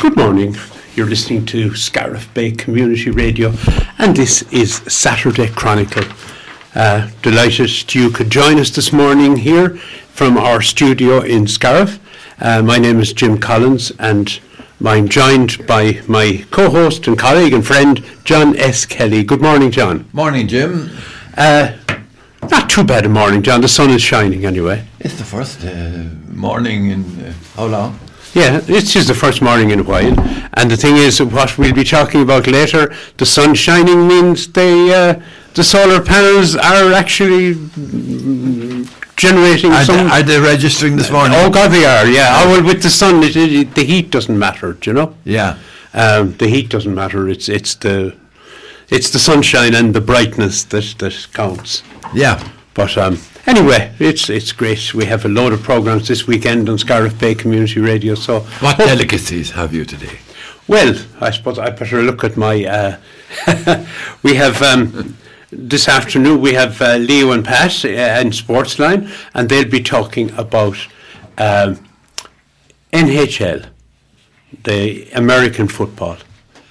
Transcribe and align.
Good 0.00 0.16
morning. 0.16 0.56
You're 0.94 1.08
listening 1.08 1.44
to 1.46 1.74
Scariff 1.74 2.32
Bay 2.32 2.52
Community 2.52 3.10
Radio, 3.10 3.52
and 3.98 4.16
this 4.16 4.40
is 4.50 4.76
Saturday 4.88 5.48
Chronicle. 5.48 6.04
Uh, 6.74 7.10
delighted 7.20 7.94
you 7.94 8.08
could 8.08 8.30
join 8.30 8.58
us 8.58 8.70
this 8.70 8.94
morning 8.94 9.36
here 9.36 9.76
from 9.76 10.38
our 10.38 10.62
studio 10.62 11.20
in 11.20 11.46
Scariff. 11.46 12.00
Uh, 12.40 12.62
my 12.62 12.78
name 12.78 12.98
is 12.98 13.12
Jim 13.12 13.36
Collins, 13.36 13.92
and 13.98 14.40
I'm 14.82 15.06
joined 15.06 15.66
by 15.66 16.00
my 16.08 16.46
co-host 16.50 17.06
and 17.06 17.18
colleague 17.18 17.52
and 17.52 17.66
friend 17.66 18.02
John 18.24 18.56
S. 18.56 18.86
Kelly. 18.86 19.22
Good 19.22 19.42
morning, 19.42 19.70
John. 19.70 20.08
Morning, 20.14 20.48
Jim. 20.48 20.96
Uh, 21.36 21.76
not 22.50 22.70
too 22.70 22.84
bad 22.84 23.04
a 23.04 23.10
morning, 23.10 23.42
John. 23.42 23.60
The 23.60 23.68
sun 23.68 23.90
is 23.90 24.00
shining 24.00 24.46
anyway. 24.46 24.86
It's 24.98 25.18
the 25.18 25.24
first 25.24 25.62
uh, 25.62 26.04
morning 26.34 26.90
in 26.90 27.02
uh, 27.22 27.34
how 27.54 27.66
long? 27.66 28.00
Yeah, 28.32 28.60
it's 28.68 28.92
just 28.92 29.08
the 29.08 29.14
first 29.14 29.42
morning 29.42 29.70
in 29.70 29.80
a 29.80 29.82
while. 29.82 30.14
And 30.54 30.70
the 30.70 30.76
thing 30.76 30.96
is, 30.96 31.20
what 31.20 31.58
we'll 31.58 31.74
be 31.74 31.84
talking 31.84 32.22
about 32.22 32.46
later, 32.46 32.94
the 33.16 33.26
sun 33.26 33.54
shining 33.54 34.06
means 34.06 34.46
they, 34.46 34.94
uh, 34.94 35.20
the 35.54 35.64
solar 35.64 36.00
panels 36.00 36.54
are 36.54 36.92
actually 36.92 37.54
generating 39.16 39.72
Are, 39.72 39.84
some. 39.84 39.96
they, 39.96 40.12
are 40.12 40.22
they 40.22 40.38
registering 40.40 40.96
this 40.96 41.10
morning? 41.10 41.36
oh 41.40 41.50
God, 41.50 41.68
they 41.72 41.84
are. 41.84 42.06
Yeah. 42.06 42.40
Oh 42.40 42.50
well, 42.52 42.64
with 42.64 42.82
the 42.82 42.90
sun, 42.90 43.22
it, 43.22 43.36
it, 43.36 43.74
the 43.74 43.84
heat 43.84 44.10
doesn't 44.10 44.38
matter. 44.38 44.74
Do 44.74 44.90
you 44.90 44.94
know? 44.94 45.14
Yeah. 45.24 45.58
Um, 45.92 46.34
the 46.36 46.46
heat 46.46 46.68
doesn't 46.70 46.94
matter. 46.94 47.28
It's 47.28 47.48
it's 47.48 47.74
the 47.74 48.14
it's 48.88 49.10
the 49.10 49.18
sunshine 49.18 49.74
and 49.74 49.92
the 49.92 50.00
brightness 50.00 50.62
that 50.64 50.94
that 50.98 51.26
counts. 51.32 51.82
Yeah. 52.14 52.40
But 52.74 52.96
um, 52.96 53.18
anyway, 53.46 53.92
it's 53.98 54.28
it's 54.30 54.52
great. 54.52 54.94
We 54.94 55.04
have 55.06 55.24
a 55.24 55.28
load 55.28 55.52
of 55.52 55.62
programs 55.62 56.08
this 56.08 56.26
weekend 56.26 56.68
on 56.68 56.78
Scariff 56.78 57.18
Bay 57.18 57.34
Community 57.34 57.80
Radio. 57.80 58.14
So 58.14 58.40
What 58.60 58.78
delicacies 58.78 59.50
have 59.52 59.74
you 59.74 59.84
today? 59.84 60.18
Well, 60.68 60.94
I 61.20 61.30
suppose 61.30 61.58
I 61.58 61.70
better 61.70 62.02
look 62.02 62.22
at 62.24 62.36
my. 62.36 62.64
Uh, 62.64 63.84
we 64.22 64.34
have 64.34 64.62
um, 64.62 65.16
this 65.50 65.88
afternoon. 65.88 66.40
We 66.40 66.54
have 66.54 66.80
uh, 66.80 66.96
Leo 66.96 67.32
and 67.32 67.44
Pat 67.44 67.84
uh, 67.84 67.88
in 67.88 68.30
Sportsline, 68.30 69.10
and 69.34 69.48
they'll 69.48 69.68
be 69.68 69.82
talking 69.82 70.30
about 70.38 70.76
um, 71.38 71.78
NHL, 72.92 73.66
the 74.64 75.10
American 75.12 75.68
football. 75.68 76.18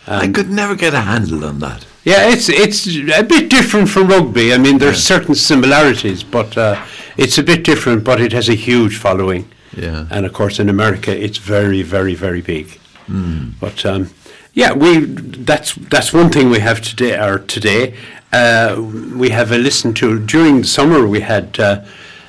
I 0.08 0.28
could 0.28 0.50
never 0.50 0.76
get 0.76 0.94
a 0.94 1.02
handle 1.02 1.46
on 1.46 1.60
that. 1.60 1.86
Yeah, 2.10 2.32
it's 2.34 2.50
it's 2.50 2.88
a 3.20 3.24
bit 3.24 3.50
different 3.50 3.90
from 3.90 4.08
rugby. 4.08 4.54
I 4.54 4.58
mean, 4.58 4.78
there's 4.80 5.10
Yeah. 5.10 5.18
certain 5.18 5.36
similarities, 5.36 6.24
but 6.24 6.58
uh, 6.58 6.76
it's 7.18 7.38
a 7.38 7.44
bit 7.44 7.64
different. 7.66 8.04
But 8.04 8.20
it 8.20 8.34
has 8.34 8.50
a 8.50 8.56
huge 8.56 8.98
following. 8.98 9.44
Yeah. 9.78 10.06
And 10.12 10.26
of 10.26 10.34
course, 10.34 10.62
in 10.62 10.70
America, 10.70 11.12
it's 11.12 11.38
very, 11.38 11.84
very, 11.84 12.16
very 12.16 12.42
big. 12.42 12.66
Hmm. 13.08 13.50
But 13.60 13.86
um, 13.86 14.10
yeah, 14.54 14.74
we 14.74 15.06
that's 15.46 15.76
that's 15.90 16.14
one 16.14 16.30
thing 16.30 16.50
we 16.52 16.60
have 16.60 16.82
today. 16.82 17.16
Or 17.20 17.40
today, 17.40 17.94
uh, 18.34 18.76
we 19.22 19.30
have 19.30 19.52
a 19.52 19.58
listen 19.58 19.94
to 19.94 20.20
during 20.26 20.62
the 20.62 20.68
summer. 20.68 21.08
We 21.08 21.22
had 21.22 21.60
uh, 21.60 21.82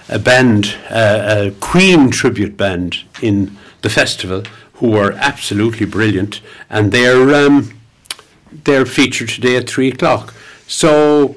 a 0.09 0.19
band, 0.19 0.65
uh, 0.91 1.47
a 1.47 1.51
Queen 1.61 2.11
tribute 2.11 2.57
band 2.57 2.97
in 3.23 3.57
the 3.83 3.89
festival, 3.89 4.43
who 4.81 4.91
were 4.91 5.13
absolutely 5.17 5.87
brilliant, 5.87 6.41
and 6.69 6.93
they're 6.93 7.47
um, 7.47 7.80
they're 8.65 8.87
featured 8.87 9.29
today 9.29 9.57
at 9.57 9.69
three 9.69 9.89
o'clock. 9.89 10.35
So 10.67 11.37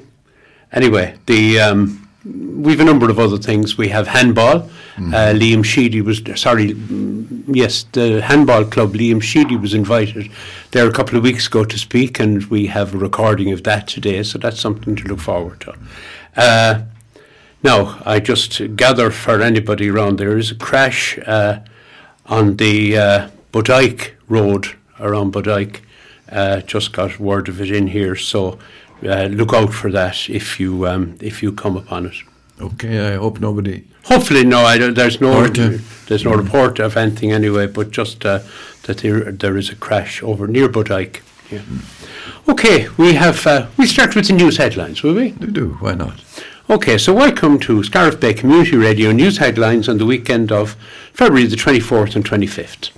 anyway, 0.72 1.16
the 1.26 1.60
um, 1.60 2.08
we've 2.24 2.80
a 2.80 2.84
number 2.84 3.10
of 3.10 3.18
other 3.18 3.38
things. 3.38 3.76
We 3.76 3.88
have 3.88 4.06
handball. 4.08 4.70
Uh, 4.96 5.34
Liam 5.34 5.64
Sheedy 5.64 6.00
was 6.00 6.22
sorry, 6.36 6.72
mm, 6.72 7.44
yes, 7.48 7.84
the 7.92 8.22
handball 8.22 8.64
club. 8.64 8.94
Liam 8.94 9.20
Sheedy 9.20 9.56
was 9.56 9.74
invited 9.74 10.30
there 10.70 10.86
a 10.88 10.92
couple 10.92 11.16
of 11.18 11.24
weeks 11.24 11.48
ago 11.48 11.64
to 11.64 11.78
speak, 11.78 12.20
and 12.20 12.44
we 12.44 12.66
have 12.66 12.94
a 12.94 12.98
recording 12.98 13.52
of 13.52 13.64
that 13.64 13.88
today. 13.88 14.22
So 14.22 14.38
that's 14.38 14.60
something 14.60 14.94
to 14.96 15.04
look 15.04 15.18
forward 15.18 15.60
to. 15.62 15.74
Uh, 16.36 16.82
now, 17.62 18.00
I 18.04 18.20
just 18.20 18.76
gather 18.76 19.10
for 19.10 19.40
anybody 19.40 19.88
around 19.88 20.18
there 20.18 20.36
is 20.38 20.50
a 20.50 20.54
crash 20.54 21.18
uh, 21.26 21.60
on 22.26 22.56
the 22.56 22.96
uh, 22.96 23.30
Bodyke 23.52 24.12
Road 24.28 24.76
around 25.00 25.32
Bodyke. 25.32 25.80
Uh, 26.30 26.60
just 26.60 26.92
got 26.92 27.20
word 27.20 27.48
of 27.48 27.60
it 27.60 27.70
in 27.70 27.88
here, 27.88 28.16
so 28.16 28.58
uh, 29.04 29.24
look 29.24 29.52
out 29.52 29.72
for 29.72 29.90
that 29.90 30.28
if 30.30 30.58
you 30.58 30.86
um, 30.86 31.16
if 31.20 31.42
you 31.42 31.52
come 31.52 31.76
upon 31.76 32.06
it. 32.06 32.14
Okay, 32.60 33.12
I 33.12 33.16
hope 33.16 33.40
nobody. 33.40 33.84
Hopefully, 34.04 34.44
no, 34.44 34.60
I 34.60 34.78
don't, 34.78 34.94
there's 34.94 35.20
no 35.20 35.42
Report, 35.42 35.80
there's 36.06 36.24
no 36.24 36.34
report 36.34 36.78
of 36.78 36.96
anything 36.96 37.32
anyway, 37.32 37.66
but 37.66 37.90
just 37.90 38.24
uh, 38.24 38.40
that 38.84 38.98
there 38.98 39.32
there 39.32 39.56
is 39.56 39.70
a 39.70 39.76
crash 39.76 40.22
over 40.22 40.46
near 40.46 40.68
Bodyke. 40.68 41.20
Yeah. 41.50 41.62
Okay, 42.48 42.88
we 42.96 43.14
have 43.14 43.46
uh, 43.46 43.66
we 43.76 43.86
start 43.86 44.14
with 44.14 44.28
the 44.28 44.32
news 44.34 44.56
headlines, 44.56 45.02
will 45.02 45.14
we? 45.14 45.30
Do 45.30 45.46
do. 45.48 45.68
Why 45.80 45.94
not? 45.94 46.22
Okay, 46.70 46.96
so 46.96 47.12
welcome 47.12 47.58
to 47.60 47.82
Scariff 47.82 48.18
Bay 48.18 48.32
Community 48.32 48.76
Radio 48.76 49.12
news 49.12 49.36
headlines 49.36 49.86
on 49.88 49.98
the 49.98 50.06
weekend 50.06 50.50
of 50.50 50.76
February 51.12 51.46
the 51.46 51.56
24th 51.56 52.16
and 52.16 52.24
25th. 52.24 52.90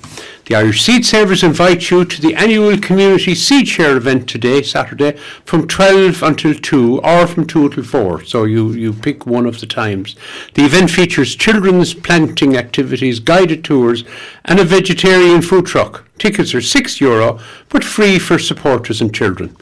The 0.47 0.55
Irish 0.55 0.85
Seed 0.85 1.05
Savers 1.05 1.43
invite 1.43 1.91
you 1.91 2.05
to 2.05 2.21
the 2.23 2.37
annual 2.37 2.79
community 2.79 3.35
seed 3.35 3.67
share 3.67 3.97
event 3.97 4.29
today, 4.29 4.63
Saturday, 4.63 5.17
from 5.45 5.67
12 5.67 6.23
until 6.23 6.55
2 6.55 7.01
or 7.01 7.27
from 7.27 7.49
2 7.49 7.65
until 7.65 7.83
4. 7.83 8.23
So 8.23 8.45
you, 8.45 8.71
you 8.71 8.93
pick 8.93 9.27
one 9.27 9.47
of 9.47 9.59
the 9.59 9.67
times. 9.67 10.15
The 10.55 10.65
event 10.65 10.91
features 10.91 11.35
children's 11.35 11.95
planting 11.95 12.57
activities, 12.57 13.19
guided 13.19 13.65
tours, 13.65 14.05
and 14.45 14.61
a 14.61 14.65
vegetarian 14.65 15.43
food 15.43 15.67
truck. 15.67 16.05
Tickets 16.17 16.55
are 16.55 16.61
€6 16.61 17.01
Euro, 17.01 17.41
but 17.69 17.83
free 17.83 18.21
for 18.21 18.39
supporters 18.39 19.01
and 19.01 19.13
children. 19.13 19.57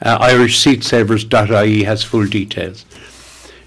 Uh, 0.00 0.18
IrishSeedSavers.ie 0.26 1.82
has 1.84 2.02
full 2.02 2.26
details. 2.26 2.86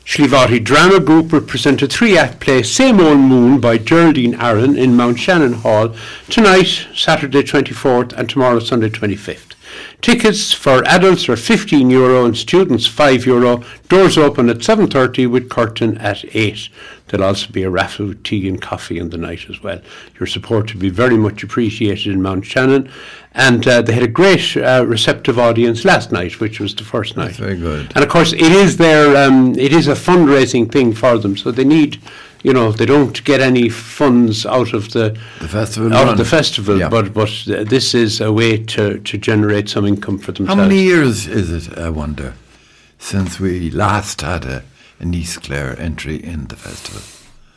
Sliabh 0.06 0.34
Aughty 0.34 0.62
Drama 0.62 1.00
Group 1.00 1.32
will 1.32 1.42
present 1.42 1.82
a 1.82 1.88
three-act 1.88 2.42
play 2.42 2.62
Same 2.62 3.00
Old 3.00 3.20
Moon 3.20 3.60
by 3.60 3.78
Geraldine 3.78 4.36
Aron 4.36 4.78
in 4.78 4.98
Mount 4.98 5.18
Shannon 5.18 5.54
Hall 5.54 5.96
tonight, 6.30 6.88
Saturday 6.94 7.42
24th 7.42 8.12
and 8.12 8.30
tomorrow, 8.30 8.60
Sunday 8.60 8.90
25th. 8.90 9.54
Tickets 10.02 10.52
for 10.52 10.84
adults 10.86 11.30
are 11.30 11.38
15 11.38 11.90
euro 11.90 12.26
and 12.26 12.38
students 12.38 12.86
5 12.86 13.26
euro. 13.26 13.64
Doors 13.88 14.18
open 14.18 14.50
at 14.50 14.58
7.30 14.58 15.32
with 15.32 15.50
curtain 15.50 15.98
at 15.98 16.24
8. 16.36 16.70
There'll 17.08 17.26
also 17.26 17.52
be 17.52 17.64
a 17.64 17.70
raffle 17.70 18.08
with 18.08 18.24
tea 18.24 18.48
and 18.48 18.62
coffee 18.62 19.00
in 19.00 19.10
the 19.10 19.18
night 19.18 19.50
as 19.50 19.64
well. 19.64 19.82
Your 20.20 20.28
support 20.28 20.74
will 20.74 20.82
be 20.82 20.90
very 20.90 21.18
much 21.18 21.44
appreciated 21.44 22.12
in 22.12 22.22
Mount 22.22 22.46
Shannon. 22.46 22.92
And 23.36 23.68
uh, 23.68 23.82
they 23.82 23.94
had 23.94 24.04
a 24.04 24.08
great 24.08 24.56
uh, 24.58 24.86
receptive 24.88 25.40
audience 25.40 25.84
last 25.86 26.12
night, 26.12 26.40
which 26.40 26.60
was 26.60 26.76
the 26.76 26.84
first 26.84 27.18
night. 27.18 27.26
That's 27.30 27.38
very 27.40 27.58
good. 27.58 27.92
And 27.96 28.04
of 28.04 28.10
course, 28.10 28.32
it 28.34 28.42
is 28.52 28.78
their 28.78 29.16
um, 29.28 29.58
it 29.58 29.74
is 29.74 29.88
a 29.88 29.96
fundraising 29.96 30.72
thing 30.72 30.94
for 30.94 31.18
them, 31.18 31.36
so 31.36 31.50
they 31.52 31.64
need, 31.64 31.98
you 32.44 32.54
know, 32.54 32.72
they 32.72 32.86
don't 32.86 33.24
get 33.24 33.42
any 33.42 33.70
funds 33.70 34.46
out 34.46 34.74
of 34.74 34.92
the 34.92 35.18
The 35.42 35.48
festival. 35.48 35.92
out 35.94 36.04
run. 36.04 36.10
of 36.10 36.18
the 36.18 36.26
festival, 36.26 36.78
Yeah. 36.78 36.90
but 36.90 37.12
but 37.14 37.30
th- 37.30 37.68
this 37.70 37.96
is 37.96 38.22
a 38.22 38.32
way 38.32 38.58
to 38.76 39.00
to 39.00 39.18
generate 39.18 39.68
some 39.68 39.88
income 39.88 40.20
for 40.20 40.32
themselves. 40.32 40.60
How 40.62 40.68
many 40.68 40.84
years 40.84 41.26
is 41.28 41.50
it? 41.50 41.76
I 41.76 41.90
wonder, 41.90 42.34
since 43.00 43.40
we 43.40 43.72
last 43.72 44.22
had 44.22 44.46
a, 44.46 44.62
an 45.00 45.14
East 45.16 45.42
Clare 45.42 45.76
entry 45.80 46.18
in 46.18 46.46
the 46.50 46.56
festival. 46.56 47.02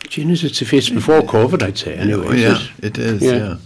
Genius, 0.09 0.43
it's 0.43 0.63
a 0.63 0.77
it's 0.77 0.89
before 0.89 1.21
COVID, 1.23 1.63
I'd 1.63 1.77
say. 1.77 1.97
Anyway, 1.97 2.27
Oh, 2.29 2.33
is 2.33 2.41
yeah, 2.41 2.59
it? 2.79 2.97
it 2.97 2.99
is. 2.99 3.23
Yeah. 3.23 3.33
Yeah. 3.37 3.57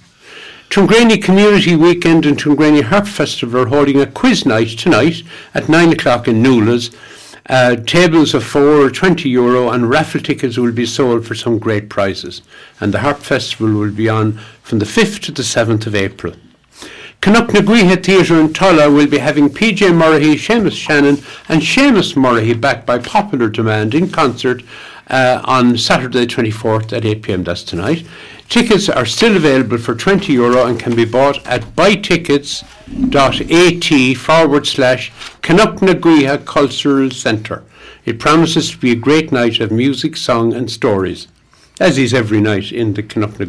Tuamgraney 0.70 1.20
Community 1.20 1.75
Weekend 1.75 2.25
and 2.25 2.38
Tuamgraney 2.38 2.84
Harp 2.84 3.08
Festival 3.08 3.62
are 3.62 3.66
holding 3.66 4.00
a 4.00 4.06
quiz 4.06 4.47
night 4.47 4.69
tonight 4.78 5.25
at 5.53 5.69
9 5.69 5.94
o'clock 5.94 6.28
in 6.28 6.41
Newlands. 6.41 6.92
Uh, 7.48 7.75
tables 7.75 8.34
of 8.34 8.44
four 8.44 8.86
are 8.86 8.91
20 8.91 9.28
euro 9.28 9.70
and 9.70 9.91
raffle 9.91 10.20
tickets 10.20 10.56
will 10.56 10.70
be 10.70 10.86
sold 10.86 11.26
for 11.26 11.34
some 11.34 11.59
great 11.59 11.91
prizes. 11.91 12.42
And 12.78 12.94
the 12.94 13.00
Harp 13.00 13.19
Festival 13.19 13.75
will 13.75 13.91
be 13.91 14.09
on 14.09 14.38
from 14.62 14.78
the 14.78 14.84
5th 14.84 15.19
to 15.22 15.32
the 15.32 15.42
7th 15.42 15.88
of 15.88 15.97
April. 15.97 16.34
Canuck 17.21 17.50
Theatre 17.50 18.41
in 18.41 18.53
Tulla 18.53 18.89
will 18.92 19.09
be 19.09 19.18
having 19.18 19.48
PJ 19.50 19.92
Murray, 19.92 20.36
Seamus 20.36 20.77
Shannon 20.77 21.18
and 21.48 21.62
Seamus 21.62 22.16
Murray 22.16 22.54
back 22.54 22.86
by 22.86 23.00
popular 23.00 23.48
demand 23.48 23.92
in 23.92 24.09
concert 24.09 24.62
uh, 25.09 25.42
on 25.45 25.77
Saturday 25.77 26.27
24th 26.27 26.92
at 26.92 27.03
8pm, 27.03 27.45
that's 27.45 27.65
tonight. 27.65 28.06
Tickets 28.50 28.88
are 28.88 29.06
still 29.06 29.36
available 29.36 29.78
for 29.78 29.94
20 29.94 30.32
euro 30.32 30.66
and 30.66 30.78
can 30.78 30.94
be 30.97 31.04
bought 31.04 31.47
at 31.47 31.62
buytickets.at 31.76 34.18
forward 34.18 34.66
slash 34.66 35.12
Canuck 35.41 35.80
Cultural 36.44 37.12
Centre. 37.12 37.62
It 38.04 38.18
promises 38.18 38.72
to 38.72 38.78
be 38.78 38.91
a 38.91 38.97
great 38.97 39.30
night 39.30 39.60
of 39.60 39.70
music, 39.70 40.16
song 40.16 40.52
and 40.52 40.68
stories, 40.68 41.28
as 41.78 41.97
is 41.97 42.12
every 42.12 42.41
night 42.41 42.72
in 42.72 42.94
the 42.94 43.04
Canuck 43.04 43.34
the 43.34 43.47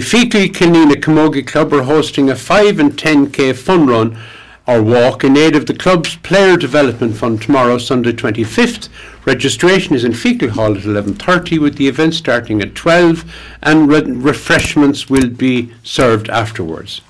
Feakle 0.00 0.48
Killanena 0.48 1.00
Camogie 1.00 1.46
Club 1.46 1.72
are 1.72 1.84
hosting 1.84 2.30
a 2.30 2.34
5 2.34 2.80
and 2.80 2.92
10k 2.92 3.54
fun 3.54 3.86
run 3.86 4.18
or 4.66 4.82
walk 4.82 5.24
in 5.24 5.36
aid 5.36 5.56
of 5.56 5.66
the 5.66 5.74
club's 5.74 6.16
Player 6.16 6.56
Development 6.56 7.14
Fund 7.16 7.42
tomorrow, 7.42 7.78
Sunday 7.78 8.12
25th, 8.12 8.88
Registration 9.24 9.94
is 9.94 10.02
in 10.02 10.12
Feakle 10.12 10.50
Hall 10.50 10.76
at 10.76 10.82
11.30 10.82 11.60
with 11.60 11.76
the 11.76 11.86
event 11.86 12.12
starting 12.14 12.60
at 12.60 12.74
12 12.74 13.24
and 13.62 13.88
re- 13.88 14.02
refreshments 14.02 15.08
will 15.08 15.28
be 15.28 15.72
served 15.84 16.28
afterwards. 16.28 17.02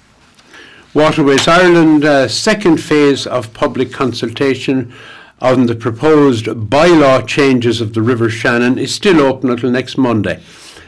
Waterways 0.93 1.49
Ireland 1.49 2.04
uh, 2.04 2.28
second 2.28 2.82
phase 2.82 3.26
of 3.26 3.54
public 3.54 3.93
consultation 3.93 4.93
on 5.40 5.64
the 5.64 5.75
proposed 5.75 6.44
bylaw 6.44 7.26
changes 7.26 7.81
of 7.81 7.94
the 7.94 8.02
River 8.02 8.28
Shannon 8.28 8.78
is 8.78 8.94
still 8.94 9.20
open 9.20 9.49
until 9.49 9.70
next 9.70 9.96
Monday. 9.96 10.43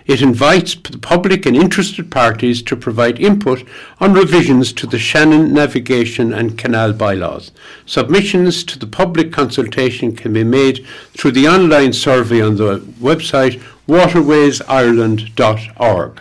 It 0.06 0.21
invites 0.21 0.75
the 0.75 0.99
public 0.99 1.47
and 1.47 1.56
interested 1.56 2.11
parties 2.11 2.61
to 2.65 2.77
provide 2.77 3.19
input 3.19 3.67
on 4.01 4.12
revisions 4.12 4.71
to 4.75 4.87
the 4.87 4.99
Shannon 4.99 5.55
navigation 5.55 6.35
and 6.35 6.59
canal 6.59 6.93
bylaws. 6.93 7.53
Submissions 7.87 8.65
to 8.65 8.79
the 8.79 8.87
public 8.87 9.33
consultation 9.33 10.15
can 10.15 10.35
be 10.35 10.45
made 10.45 10.85
through 11.17 11.33
the 11.33 11.49
online 11.49 11.95
survey 11.95 12.43
on 12.43 12.56
the 12.56 12.81
website 13.01 13.62
waterwaysireland.org. 13.89 16.21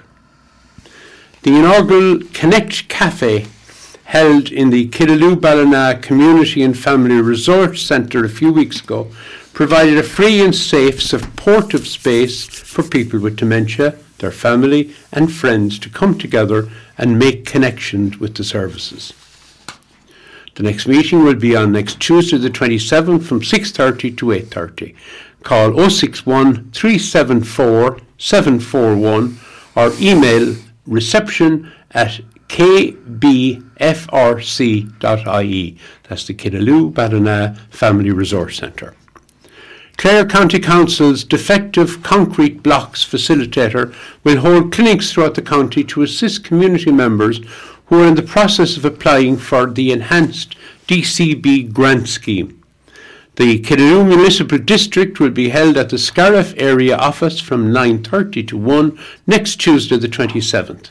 The 1.41 1.57
inaugural 1.57 2.19
Connect 2.31 2.87
Cafe 2.87 3.47
held 4.05 4.49
in 4.49 4.69
the 4.69 4.87
Killaloe 4.89 5.35
Ballina 5.39 5.99
Community 6.01 6.63
and 6.63 6.77
Family 6.77 7.19
Resource 7.19 7.81
Centre 7.81 8.23
a 8.23 8.29
few 8.29 8.53
weeks 8.53 8.79
ago 8.79 9.11
provided 9.53 9.97
a 9.97 10.03
free 10.03 10.41
and 10.41 10.55
safe 10.55 11.01
supportive 11.01 11.87
space 11.87 12.45
for 12.45 12.83
people 12.83 13.19
with 13.19 13.37
dementia, 13.37 13.95
their 14.17 14.31
family 14.31 14.93
and 15.11 15.31
friends 15.31 15.77
to 15.79 15.89
come 15.89 16.17
together 16.17 16.69
and 16.97 17.19
make 17.19 17.45
connections 17.45 18.17
with 18.19 18.35
the 18.35 18.43
services. 18.43 19.13
The 20.55 20.63
next 20.63 20.87
meeting 20.87 21.23
will 21.23 21.35
be 21.35 21.55
on 21.55 21.71
next 21.71 21.99
Tuesday 21.99 22.37
the 22.37 22.49
27th 22.49 23.23
from 23.23 23.41
6.30 23.41 24.17
to 24.17 24.25
8.30. 24.27 24.95
Call 25.43 25.89
061 25.89 26.71
374 26.71 27.99
741 28.17 29.37
or 29.75 29.91
email 29.99 30.55
reception 30.85 31.71
at 31.91 32.21
kbfrc.ie. 32.47 33.67
That's 36.07 36.27
the 36.27 36.33
Killaloe 36.33 36.93
Ballina 36.93 37.57
Family 37.71 38.11
Resource 38.11 38.57
Centre. 38.57 38.95
Clare 39.97 40.25
County 40.25 40.59
Council's 40.59 41.23
defective 41.23 42.03
concrete 42.03 42.61
blocks 42.61 43.05
facilitator 43.05 43.93
will 44.23 44.39
hold 44.39 44.71
clinics 44.71 45.11
throughout 45.11 45.35
the 45.35 45.41
county 45.41 45.83
to 45.85 46.01
assist 46.01 46.43
community 46.43 46.91
members 46.91 47.39
who 47.85 48.01
are 48.01 48.07
in 48.07 48.15
the 48.15 48.23
process 48.23 48.75
of 48.75 48.85
applying 48.85 49.37
for 49.37 49.65
the 49.67 49.91
enhanced 49.91 50.55
DCB 50.87 51.71
grant 51.71 52.09
scheme. 52.09 52.61
The 53.35 53.59
Killaloe 53.59 54.07
Municipal 54.07 54.59
District 54.59 55.19
will 55.19 55.31
be 55.31 55.49
held 55.49 55.77
at 55.77 55.89
the 55.89 55.97
Scariff 55.97 56.53
area 56.57 56.95
office 56.97 57.39
from 57.39 57.71
9.30 57.71 58.47
to 58.49 58.57
1 58.57 58.99
next 59.25 59.55
Tuesday 59.55 59.97
the 59.97 60.07
27th. 60.07 60.89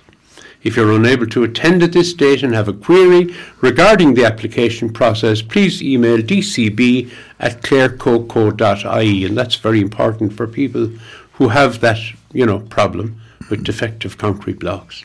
If 0.64 0.76
you're 0.76 0.92
unable 0.92 1.26
to 1.26 1.42
attend 1.42 1.82
at 1.82 1.92
this 1.92 2.14
date 2.14 2.42
and 2.42 2.54
have 2.54 2.68
a 2.68 2.72
query 2.72 3.34
regarding 3.60 4.14
the 4.14 4.24
application 4.24 4.92
process, 4.92 5.42
please 5.42 5.82
email 5.82 6.18
dcb 6.18 7.10
at 7.40 7.62
clarecoco.ie. 7.62 9.24
And 9.24 9.36
that's 9.36 9.56
very 9.56 9.80
important 9.80 10.32
for 10.32 10.46
people 10.46 10.90
who 11.32 11.48
have 11.48 11.80
that, 11.80 11.98
you 12.32 12.46
know, 12.46 12.60
problem 12.60 13.20
with 13.50 13.64
defective 13.64 14.18
concrete 14.18 14.60
blocks. 14.60 15.04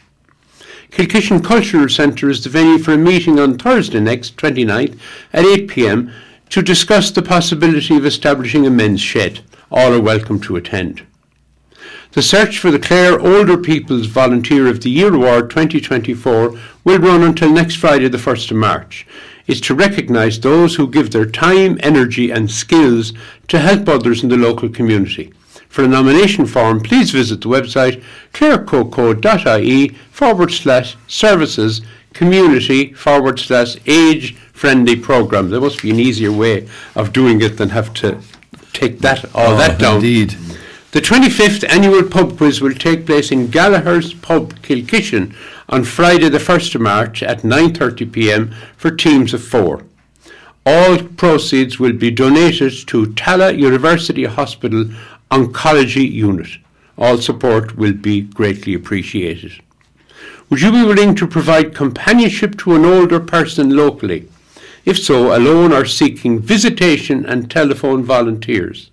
Kilkishen 0.92 1.44
Cultural 1.44 1.90
Centre 1.90 2.30
is 2.30 2.44
the 2.44 2.50
venue 2.50 2.78
for 2.78 2.94
a 2.94 2.98
meeting 2.98 3.40
on 3.40 3.58
Thursday 3.58 4.00
next, 4.00 4.38
29th, 4.38 4.98
at 5.34 5.44
8pm 5.44 6.14
to 6.50 6.62
discuss 6.62 7.12
the 7.12 7.22
possibility 7.22 7.98
of 7.98 8.06
establishing 8.06 8.66
a 8.66 8.70
men's 8.70 9.02
shed. 9.02 9.42
All 9.70 9.94
are 9.94 10.00
welcome 10.00 10.40
to 10.42 10.56
attend. 10.56 11.06
The 12.18 12.24
search 12.24 12.58
for 12.58 12.72
the 12.72 12.80
Clare 12.80 13.20
Older 13.20 13.60
People's 13.60 14.08
Volunteer 14.08 14.66
of 14.66 14.82
the 14.82 14.90
Year 14.90 15.14
Award 15.14 15.52
2024 15.52 16.58
will 16.84 16.98
run 16.98 17.22
until 17.22 17.54
next 17.54 17.76
Friday, 17.76 18.08
the 18.08 18.18
1st 18.18 18.50
of 18.50 18.58
March. 18.58 19.06
It's 19.46 19.62
to 19.62 19.76
recognise 19.76 20.40
those 20.40 20.74
who 20.74 20.90
give 20.90 21.12
their 21.12 21.28
time, 21.28 21.78
energy, 21.84 22.32
and 22.32 22.50
skills 22.50 23.14
to 23.50 23.60
help 23.60 23.88
others 23.88 24.24
in 24.24 24.30
the 24.30 24.36
local 24.36 24.68
community. 24.68 25.32
For 25.70 25.84
a 25.84 25.88
nomination 25.88 26.48
form, 26.48 26.80
please 26.82 27.12
visit 27.12 27.42
the 27.42 27.50
website 27.50 28.04
clarecoco.ie 28.34 29.90
forward 30.10 30.52
slash 30.52 30.98
services 31.06 31.82
community 32.14 32.94
forward 32.94 33.38
slash 33.38 33.76
age 33.86 34.34
friendly 34.54 34.96
program. 34.96 35.52
There 35.52 35.62
must 35.62 35.84
be 35.84 35.92
an 35.92 36.00
easier 36.00 36.32
way 36.32 36.68
of 36.96 37.14
doing 37.14 37.42
it 37.42 37.58
than 37.58 37.70
have 37.70 37.94
to 38.02 38.20
take 38.74 39.02
that 39.02 39.24
all 39.36 39.54
Oh, 39.54 39.58
that 39.58 39.78
down. 39.78 39.98
Indeed. 39.98 40.36
The 40.92 41.02
25th 41.02 41.70
annual 41.70 42.02
pub 42.04 42.38
quiz 42.38 42.62
will 42.62 42.74
take 42.74 43.06
place 43.06 43.30
in 43.30 43.50
Gallagher's 43.50 44.14
Pub, 44.14 44.54
Kilkishen, 44.62 45.36
on 45.68 45.84
Friday 45.84 46.30
the 46.30 46.38
1st 46.38 46.76
of 46.76 46.82
March 46.82 47.22
at 47.22 47.42
9.30pm 47.42 48.54
for 48.78 48.92
teams 48.92 49.34
of 49.34 49.44
four. 49.44 49.84
All 50.66 50.98
proceeds 51.00 51.78
will 51.78 51.92
be 51.92 52.10
donated 52.10 52.88
to 52.88 53.08
Tallaght 53.08 53.60
University 53.60 54.24
Hospital 54.24 54.86
Oncology 55.30 56.10
Unit. 56.10 56.48
All 56.98 57.18
support 57.18 57.76
will 57.76 57.94
be 57.94 58.22
greatly 58.22 58.74
appreciated. 58.74 59.62
Would 60.50 60.62
you 60.62 60.72
be 60.72 60.86
willing 60.86 61.16
to 61.16 61.28
provide 61.28 61.76
companionship 61.76 62.58
to 62.60 62.76
an 62.76 62.86
older 62.86 63.20
person 63.20 63.76
locally? 63.76 64.30
If 64.86 64.98
so, 64.98 65.36
alone 65.36 65.74
or 65.74 65.84
seeking 65.84 66.40
visitation 66.40 67.26
and 67.26 67.52
telephone 67.52 68.06
volunteers. 68.06 68.90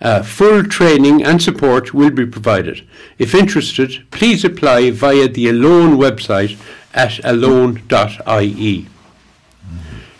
Uh, 0.00 0.22
full 0.22 0.62
training 0.62 1.24
and 1.24 1.42
support 1.42 1.92
will 1.92 2.10
be 2.10 2.24
provided. 2.24 2.86
If 3.18 3.34
interested, 3.34 4.06
please 4.10 4.44
apply 4.44 4.92
via 4.92 5.26
the 5.28 5.48
Alone 5.48 5.96
website 5.96 6.56
at 6.94 7.24
alone.ie. 7.24 8.86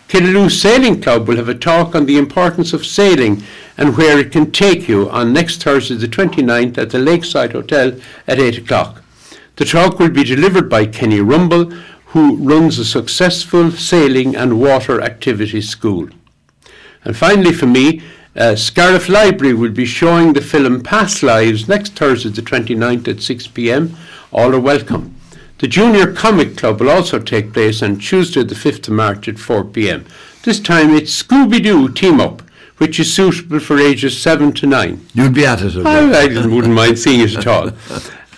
Killaloe 0.09 0.49
Sailing 0.49 1.01
Club 1.01 1.27
will 1.27 1.37
have 1.37 1.49
a 1.49 1.55
talk 1.55 1.93
on 1.93 2.07
the 2.07 2.17
importance 2.17 2.73
of 2.73 2.85
sailing 2.85 3.43
and 3.77 3.95
where 3.95 4.17
it 4.17 4.31
can 4.31 4.51
take 4.51 4.87
you 4.87 5.07
on 5.11 5.31
next 5.31 5.61
Thursday 5.61 5.95
the 5.95 6.07
29th 6.07 6.77
at 6.79 6.89
the 6.89 6.97
Lakeside 6.97 7.51
Hotel 7.53 7.93
at 8.27 8.39
8 8.39 8.57
o'clock. 8.57 9.03
The 9.57 9.65
talk 9.65 9.99
will 9.99 10.09
be 10.09 10.23
delivered 10.23 10.67
by 10.67 10.87
Kenny 10.87 11.21
Rumble, 11.21 11.69
who 12.07 12.37
runs 12.37 12.79
a 12.79 12.85
successful 12.85 13.71
sailing 13.71 14.35
and 14.35 14.59
water 14.59 14.99
activities 14.99 15.69
school. 15.69 16.09
And 17.05 17.15
finally, 17.15 17.53
for 17.53 17.67
me, 17.67 18.01
uh, 18.35 18.55
Scariff 18.55 19.09
Library 19.09 19.53
will 19.53 19.71
be 19.71 19.85
showing 19.85 20.33
the 20.33 20.41
film 20.41 20.81
Past 20.81 21.23
Lives 21.23 21.67
next 21.67 21.95
Thursday, 21.95 22.29
the 22.29 22.41
29th 22.41 23.07
at 23.07 23.21
6 23.21 23.47
pm. 23.47 23.95
All 24.31 24.53
are 24.53 24.59
welcome. 24.59 25.15
The 25.57 25.67
Junior 25.67 26.13
Comic 26.13 26.55
Club 26.55 26.79
will 26.79 26.89
also 26.89 27.19
take 27.19 27.53
place 27.53 27.81
on 27.81 27.99
Tuesday, 27.99 28.43
the 28.43 28.55
5th 28.55 28.87
of 28.87 28.93
March 28.93 29.27
at 29.27 29.39
4 29.39 29.65
pm. 29.65 30.05
This 30.43 30.59
time 30.59 30.91
it's 30.91 31.21
Scooby 31.21 31.61
Doo 31.61 31.89
Team 31.89 32.21
Up, 32.21 32.41
which 32.77 32.99
is 32.99 33.13
suitable 33.13 33.59
for 33.59 33.77
ages 33.77 34.21
7 34.21 34.53
to 34.53 34.67
9. 34.67 35.05
You'd 35.13 35.33
be 35.33 35.45
at 35.45 35.61
it. 35.61 35.85
I. 35.85 36.23
I 36.23 36.45
wouldn't 36.45 36.73
mind 36.73 36.97
seeing 36.97 37.21
it 37.21 37.35
at 37.35 37.47
all. 37.47 37.71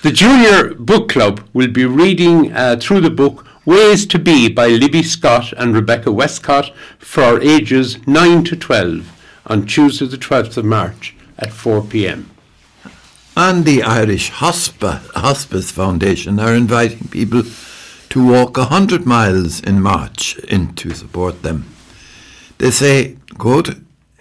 The 0.01 0.11
Junior 0.11 0.73
Book 0.73 1.09
Club 1.09 1.47
will 1.53 1.67
be 1.67 1.85
reading 1.85 2.51
uh, 2.53 2.75
through 2.81 3.01
the 3.01 3.11
book 3.11 3.45
Ways 3.65 4.07
to 4.07 4.17
Be 4.17 4.49
by 4.49 4.69
Libby 4.69 5.03
Scott 5.03 5.53
and 5.55 5.75
Rebecca 5.75 6.11
Westcott 6.11 6.73
for 6.97 7.39
ages 7.39 7.99
9 8.07 8.43
to 8.45 8.55
12 8.55 9.20
on 9.45 9.65
Tuesday, 9.65 10.05
the 10.05 10.17
12th 10.17 10.57
of 10.57 10.65
March 10.65 11.15
at 11.37 11.51
4 11.51 11.83
pm. 11.83 12.29
And 13.35 13.65
the 13.65 13.81
Irish 13.83 14.29
Hospice 14.29 15.71
Foundation 15.71 16.39
are 16.39 16.53
inviting 16.53 17.07
people 17.07 17.43
to 18.09 18.27
walk 18.27 18.57
100 18.57 19.05
miles 19.05 19.61
in 19.61 19.81
March 19.81 20.37
in 20.39 20.73
to 20.75 20.93
support 20.93 21.41
them. 21.41 21.73
They 22.57 22.71
say, 22.71 23.17
quote, 23.37 23.69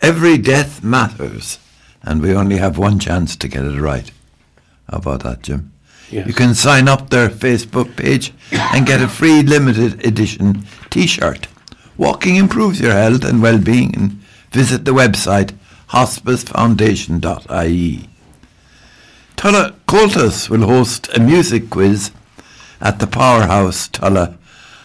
every 0.00 0.39
death 0.39 0.83
matters 0.85 1.59
and 2.03 2.23
we 2.23 2.35
only 2.35 2.57
have 2.57 2.79
one 2.79 2.99
chance 2.99 3.37
to 3.37 3.49
get 3.49 3.65
it 3.65 3.81
right. 3.81 4.11
How 4.89 4.99
about 4.99 5.25
that, 5.25 5.43
Jim? 5.43 5.73
Yes. 6.11 6.27
You 6.27 6.33
can 6.33 6.55
sign 6.55 6.89
up 6.89 7.11
their 7.11 7.29
Facebook 7.29 7.97
page 7.97 8.33
and 8.53 8.87
get 8.87 9.03
a 9.03 9.09
free 9.09 9.43
limited 9.43 10.05
edition 10.07 10.65
T-shirt. 10.89 11.49
Walking 11.97 12.37
improves 12.37 12.81
your 12.81 12.93
health 12.93 13.25
and 13.25 13.43
well-being 13.43 13.95
and 13.95 14.20
visit 14.50 14.85
the 14.85 14.92
website 14.92 15.57
hospicefoundation.ie. 15.90 18.09
Tulla 19.37 19.75
Comhaltas 19.88 20.50
will 20.50 20.66
host 20.66 21.09
a 21.16 21.21
music 21.21 21.71
quiz 21.71 22.11
at 22.80 22.99
the 22.99 23.07
Powerhouse 23.07 23.87
Tulla 23.88 24.37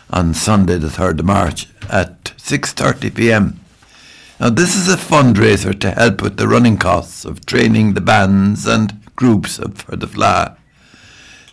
on 0.09 0.33
Sunday 0.33 0.77
the 0.77 0.87
3rd 0.87 1.19
of 1.19 1.25
March 1.25 1.67
at 1.89 2.23
6.30pm. 2.37 3.55
Now 4.39 4.49
this 4.49 4.75
is 4.75 4.87
a 4.87 4.97
fundraiser 4.97 5.77
to 5.79 5.91
help 5.91 6.21
with 6.21 6.37
the 6.37 6.47
running 6.47 6.77
costs 6.77 7.25
of 7.25 7.45
training 7.45 7.93
the 7.93 8.01
bands 8.01 8.65
and 8.65 8.93
groups 9.15 9.59
for 9.75 9.95
the 9.95 10.07
Fleadh. 10.07 10.57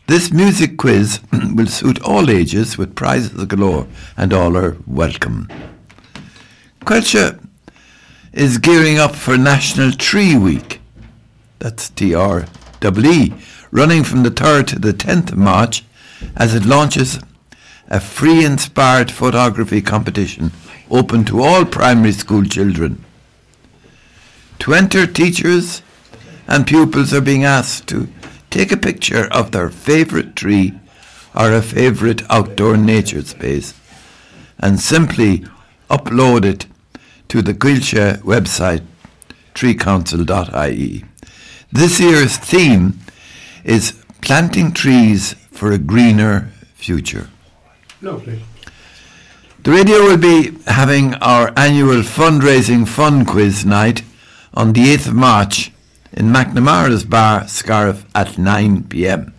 This 0.07 0.33
music 0.33 0.78
quiz 0.78 1.21
will 1.33 1.66
suit 1.66 2.00
all 2.02 2.31
ages 2.31 2.78
with 2.78 2.95
prizes 2.95 3.45
galore 3.47 3.87
and 4.16 4.33
all 4.33 4.57
are 4.57 4.76
welcome. 4.87 5.49
Coillte, 6.85 7.38
is 8.33 8.57
gearing 8.59 8.99
up 8.99 9.15
for 9.15 9.37
National 9.37 9.93
Tree 9.93 10.37
Week. 10.37 10.81
That's 11.59 11.91
T-R-E-E, 11.91 13.33
running 13.71 14.05
from 14.05 14.23
the 14.23 14.31
3rd 14.31 14.67
to 14.69 14.79
the 14.79 14.93
10th 14.93 15.33
of 15.33 15.39
March 15.39 15.85
as 16.37 16.55
it 16.55 16.65
launches 16.65 17.21
a 17.89 18.01
free 18.01 18.45
inspired 18.45 19.11
photography 19.11 19.83
competition 19.83 20.51
open 20.91 21.25
to 21.27 21.43
all 21.43 21.65
primary 21.65 22.12
school 22.12 22.45
children. 22.45 23.05
To 24.61 24.73
enter, 24.73 25.07
teachers 25.07 25.83
and 26.49 26.67
pupils 26.67 27.12
are 27.12 27.21
being 27.21 27.45
asked 27.45 27.87
to 27.89 28.09
take 28.49 28.73
a 28.73 28.77
picture 28.77 29.29
of 29.31 29.51
their 29.51 29.69
favourite 29.69 30.37
tree 30.37 30.73
or 31.35 31.53
a 31.53 31.62
favourite 31.62 32.23
outdoor 32.31 32.77
nature 32.77 33.23
space 33.23 33.75
and 34.59 34.81
simply 34.81 35.45
upload 35.91 36.45
it 36.45 36.67
to 37.33 37.41
the 37.41 37.55
Coillte 37.55 38.21
website 38.25 38.83
treecouncil.ie. 39.55 41.03
This 41.73 41.99
year's 41.99 42.37
theme 42.37 43.01
is 43.65 44.05
planting 44.21 44.71
trees 44.73 45.33
for 45.51 45.73
a 45.73 45.79
greener 45.79 46.51
future. 46.75 47.31
Lovely. 48.03 48.43
The 49.62 49.71
radio 49.71 50.01
will 50.01 50.19
be 50.19 50.59
having 50.67 51.15
our 51.15 51.55
annual 51.57 52.03
fundraising 52.03 52.87
fun 52.87 53.25
quiz 53.25 53.65
night 53.65 54.03
on 54.53 54.75
the 54.75 54.95
8th 54.95 55.07
of 55.09 55.15
March 55.15 55.73
in 56.12 56.27
McNamara's 56.27 57.05
Bar, 57.05 57.49
Scariff 57.49 58.05
at 58.15 58.37
9 58.37 58.83
pm. 58.91 59.33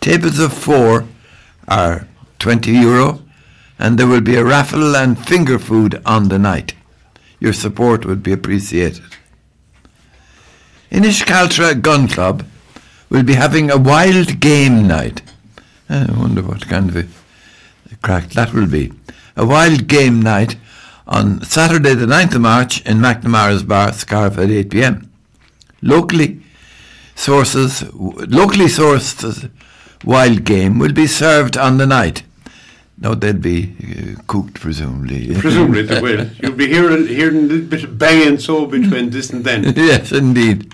Tables 0.00 0.38
of 0.38 0.54
four 0.54 1.04
are 1.68 2.08
20 2.38 2.72
euro 2.72 3.20
and 3.78 3.98
there 3.98 4.06
will 4.06 4.22
be 4.22 4.36
a 4.36 4.44
raffle 4.44 4.96
and 4.96 5.18
finger 5.18 5.58
food 5.58 6.00
on 6.06 6.30
the 6.30 6.38
night. 6.38 6.72
Your 7.44 7.52
support 7.52 8.06
would 8.06 8.22
be 8.22 8.32
appreciated. 8.32 9.04
Inishcaltra 10.90 11.82
Gun 11.82 12.08
Club 12.08 12.42
will 13.10 13.22
be 13.22 13.34
having 13.34 13.70
a 13.70 13.76
wild 13.76 14.40
game 14.40 14.88
night. 14.88 15.20
I 15.90 16.10
wonder 16.16 16.40
what 16.40 16.66
kind 16.66 16.88
of 16.88 16.96
a 16.96 17.96
crack 17.96 18.30
that 18.30 18.54
will 18.54 18.66
be. 18.66 18.94
A 19.36 19.44
wild 19.44 19.88
game 19.88 20.22
night 20.22 20.56
on 21.06 21.42
Saturday 21.42 21.92
the 21.92 22.06
9th 22.06 22.36
of 22.36 22.40
March 22.40 22.80
in 22.86 22.96
McNamara's 22.96 23.62
Bar, 23.62 23.92
Scariff 23.92 24.38
at 24.38 24.48
8 24.48 24.70
p.m. 24.70 25.10
Locally 25.82 26.40
sources, 27.14 27.82
locally 27.92 28.68
sourced 28.68 29.50
wild 30.02 30.44
game 30.44 30.78
will 30.78 30.94
be 30.94 31.06
served 31.06 31.58
on 31.58 31.76
the 31.76 31.86
night. 31.86 32.22
No, 32.96 33.14
they'd 33.14 33.42
be 33.42 33.74
uh, 33.82 34.22
cooked, 34.26 34.54
presumably. 34.60 35.34
Presumably 35.40 35.82
they 35.82 36.00
will. 36.00 36.28
You'll 36.40 36.52
be 36.52 36.68
hearing, 36.68 37.06
hearing 37.06 37.36
a 37.36 37.40
little 37.40 37.66
bit 37.66 37.84
of 37.84 37.98
bang 37.98 38.28
and 38.28 38.40
so 38.40 38.66
between 38.66 39.10
this 39.10 39.30
and 39.30 39.44
then. 39.44 39.64
yes, 39.76 40.12
indeed. 40.12 40.72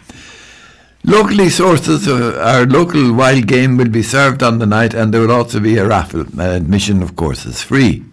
Locally 1.02 1.48
sources, 1.48 2.06
uh, 2.06 2.38
our 2.44 2.66
local 2.66 3.14
wild 3.14 3.46
game 3.46 3.78
will 3.78 3.88
be 3.88 4.02
served 4.02 4.42
on 4.42 4.58
the 4.58 4.66
night 4.66 4.92
and 4.92 5.14
there 5.14 5.22
will 5.22 5.32
also 5.32 5.58
be 5.60 5.78
a 5.78 5.86
raffle. 5.86 6.26
Uh, 6.38 6.56
admission, 6.56 7.02
of 7.02 7.16
course, 7.16 7.46
is 7.46 7.62
free. 7.62 8.04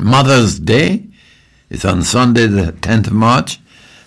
Mother's 0.00 0.58
Day 0.58 1.06
is 1.68 1.84
on 1.84 2.02
Sunday 2.02 2.46
the 2.46 2.72
10th 2.72 3.08
of 3.08 3.12
March 3.12 3.60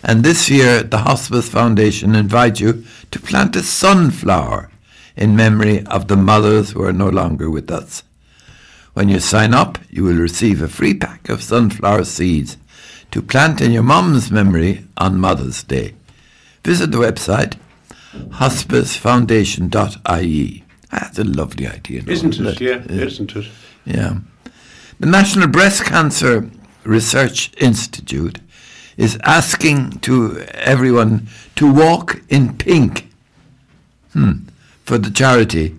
and 0.03 0.23
this 0.23 0.49
year 0.49 0.81
the 0.81 0.99
Hospice 0.99 1.49
Foundation 1.49 2.15
invite 2.15 2.59
you 2.59 2.83
to 3.11 3.19
plant 3.19 3.55
a 3.55 3.61
sunflower 3.61 4.71
in 5.15 5.35
memory 5.35 5.85
of 5.85 6.07
the 6.07 6.15
mothers 6.15 6.71
who 6.71 6.83
are 6.83 6.93
no 6.93 7.09
longer 7.09 7.49
with 7.49 7.69
us. 7.69 8.03
When 8.93 9.09
you 9.09 9.19
sign 9.19 9.53
up, 9.53 9.77
you 9.89 10.03
will 10.03 10.17
receive 10.17 10.61
a 10.61 10.67
free 10.67 10.93
pack 10.93 11.29
of 11.29 11.41
sunflower 11.43 12.03
seeds 12.05 12.57
to 13.11 13.21
plant 13.21 13.61
in 13.61 13.71
your 13.71 13.83
mum's 13.83 14.31
memory 14.31 14.85
on 14.97 15.19
Mother's 15.19 15.61
Day. 15.63 15.93
Visit 16.63 16.91
the 16.91 16.97
website 16.97 17.57
hospicefoundation.ie. 18.13 20.63
That's 20.91 21.19
a 21.19 21.23
lovely 21.23 21.67
idea. 21.67 22.01
Isn't 22.07 22.39
it? 22.39 22.59
Yeah, 22.59 22.83
isn't 22.89 23.35
it? 23.35 23.45
Yeah. 23.85 24.15
The 24.99 25.05
National 25.05 25.47
Breast 25.47 25.85
Cancer 25.85 26.49
Research 26.83 27.51
Institute 27.57 28.39
is 28.97 29.19
asking 29.23 29.99
to 29.99 30.39
everyone 30.55 31.27
to 31.55 31.71
walk 31.71 32.23
in 32.29 32.57
pink 32.57 33.07
hmm, 34.13 34.45
for 34.83 34.97
the 34.97 35.11
charity 35.11 35.75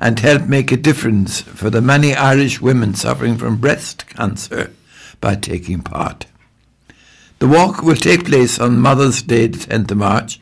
and 0.00 0.18
help 0.18 0.48
make 0.48 0.72
a 0.72 0.76
difference 0.76 1.42
for 1.42 1.70
the 1.70 1.82
many 1.82 2.14
Irish 2.14 2.60
women 2.60 2.94
suffering 2.94 3.36
from 3.36 3.58
breast 3.58 4.08
cancer 4.08 4.72
by 5.20 5.36
taking 5.36 5.82
part. 5.82 6.26
The 7.38 7.46
walk 7.46 7.82
will 7.82 7.96
take 7.96 8.24
place 8.26 8.58
on 8.58 8.80
Mother's 8.80 9.22
Day, 9.22 9.46
the 9.46 9.58
10th 9.58 9.90
of 9.92 9.98
March. 9.98 10.40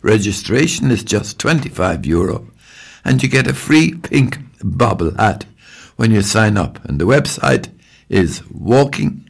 Registration 0.00 0.90
is 0.90 1.04
just 1.04 1.38
25 1.38 2.06
euro 2.06 2.46
and 3.04 3.22
you 3.22 3.28
get 3.28 3.46
a 3.46 3.54
free 3.54 3.94
pink 3.94 4.38
bobble 4.62 5.14
hat 5.16 5.44
when 5.96 6.10
you 6.10 6.22
sign 6.22 6.56
up. 6.56 6.84
And 6.84 7.00
the 7.00 7.06
website 7.06 7.68
is 8.08 8.40
walkingpink.ie. 8.40 9.24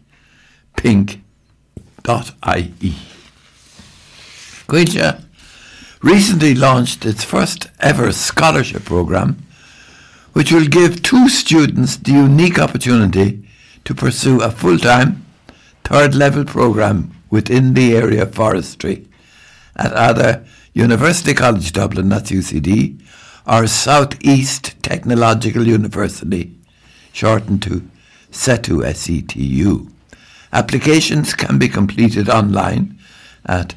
Coillte 4.69 5.25
recently 6.03 6.55
launched 6.55 7.05
its 7.05 7.25
first 7.25 7.69
ever 7.81 8.13
scholarship 8.13 8.85
program, 8.85 9.47
which 10.33 10.53
will 10.53 10.67
give 10.67 11.03
two 11.03 11.29
students 11.29 11.97
the 11.97 12.13
unique 12.13 12.59
opportunity 12.59 13.47
to 13.85 13.95
pursue 13.95 14.41
a 14.41 14.51
full-time 14.51 15.25
third 15.85 16.15
level 16.15 16.45
program 16.45 17.15
within 17.31 17.75
the 17.75 17.97
area 17.97 18.23
of 18.23 18.35
forestry 18.35 19.07
at 19.77 19.97
either 19.97 20.45
University 20.75 21.35
College 21.35 21.73
Dublin, 21.73 22.09
that's 22.09 22.31
UCD, 22.31 23.01
or 23.47 23.67
Southeast 23.67 24.75
Technological 24.83 25.67
University, 25.67 26.55
shortened 27.13 27.63
to 27.63 27.89
SETU, 28.31 28.85
S-E-T-U. 28.85 29.91
Applications 30.53 31.35
can 31.35 31.59
be 31.59 31.69
completed 31.69 32.29
online 32.29 32.99
at 33.45 33.75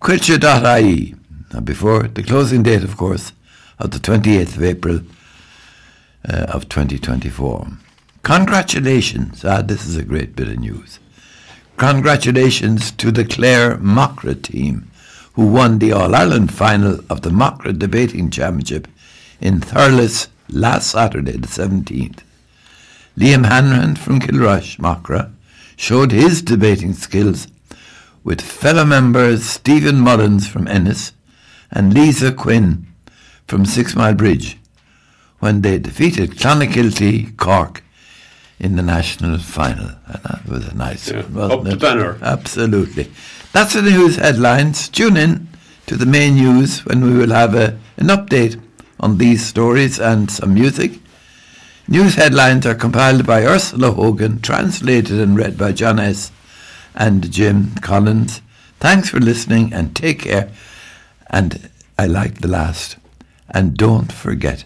coillte.ie 0.00 1.14
before 1.62 2.08
the 2.08 2.22
closing 2.22 2.62
date, 2.62 2.82
of 2.82 2.96
course, 2.96 3.32
of 3.78 3.90
the 3.92 3.98
28th 3.98 4.56
of 4.56 4.64
April 4.64 5.00
uh, 6.28 6.46
of 6.48 6.68
2024. 6.68 7.68
Congratulations. 8.22 9.44
Ah, 9.44 9.62
this 9.62 9.86
is 9.86 9.96
a 9.96 10.02
great 10.02 10.34
bit 10.34 10.48
of 10.48 10.58
news. 10.58 10.98
Congratulations 11.76 12.90
to 12.92 13.10
the 13.10 13.24
Clare 13.24 13.76
Macra 13.76 14.40
team 14.40 14.90
who 15.34 15.46
won 15.46 15.78
the 15.78 15.92
All-Ireland 15.92 16.54
final 16.54 17.00
of 17.10 17.22
the 17.22 17.30
Macra 17.30 17.76
Debating 17.76 18.30
Championship 18.30 18.86
in 19.40 19.60
Thurles 19.60 20.28
last 20.48 20.90
Saturday, 20.90 21.32
the 21.32 21.48
17th. 21.48 22.20
Liam 23.18 23.46
Hanrahan 23.46 23.96
from 23.96 24.20
Kilrush, 24.20 24.78
Macra, 24.78 25.32
showed 25.76 26.12
his 26.12 26.40
debating 26.40 26.92
skills 26.92 27.48
with 28.22 28.40
fellow 28.40 28.84
members 28.84 29.44
Stephen 29.44 29.98
Mullins 29.98 30.48
from 30.48 30.68
Ennis 30.68 31.12
and 31.70 31.92
Lisa 31.92 32.32
Quinn 32.32 32.86
from 33.46 33.66
Six 33.66 33.94
Mile 33.94 34.14
Bridge 34.14 34.56
when 35.44 35.60
they 35.60 35.78
defeated 35.78 36.30
Clonakilty 36.30 37.36
Cork 37.36 37.82
in 38.58 38.76
the 38.76 38.82
national 38.82 39.36
final. 39.38 39.90
And 40.06 40.22
that 40.24 40.48
was 40.48 40.66
a 40.66 40.74
nice 40.74 41.10
Yeah, 41.10 41.20
one, 41.24 41.50
up 41.52 41.64
the 41.64 41.76
banner. 41.76 42.16
Absolutely. 42.22 43.10
That's 43.52 43.74
the 43.74 43.82
news 43.82 44.16
headlines. 44.16 44.88
Tune 44.88 45.18
in 45.18 45.48
to 45.86 45.96
the 45.96 46.06
main 46.06 46.36
news 46.36 46.80
when 46.86 47.04
we 47.04 47.12
will 47.18 47.34
have 47.34 47.54
a, 47.54 47.78
an 47.98 48.06
update 48.06 48.58
on 48.98 49.18
these 49.18 49.44
stories 49.44 50.00
and 50.00 50.30
some 50.30 50.54
music. 50.54 50.92
News 51.88 52.14
headlines 52.14 52.64
are 52.64 52.74
compiled 52.74 53.26
by 53.26 53.44
Ursula 53.44 53.90
Hogan, 53.92 54.40
translated 54.40 55.20
and 55.20 55.36
read 55.36 55.58
by 55.58 55.72
John 55.72 56.00
S. 56.00 56.32
and 56.94 57.30
Jim 57.30 57.74
Collins. 57.82 58.40
Thanks 58.80 59.10
for 59.10 59.20
listening 59.20 59.74
and 59.74 59.94
take 59.94 60.20
care. 60.20 60.50
And 61.28 61.68
I 61.98 62.06
like 62.06 62.40
the 62.40 62.48
last. 62.48 62.96
And 63.50 63.76
don't 63.76 64.10
forget 64.10 64.64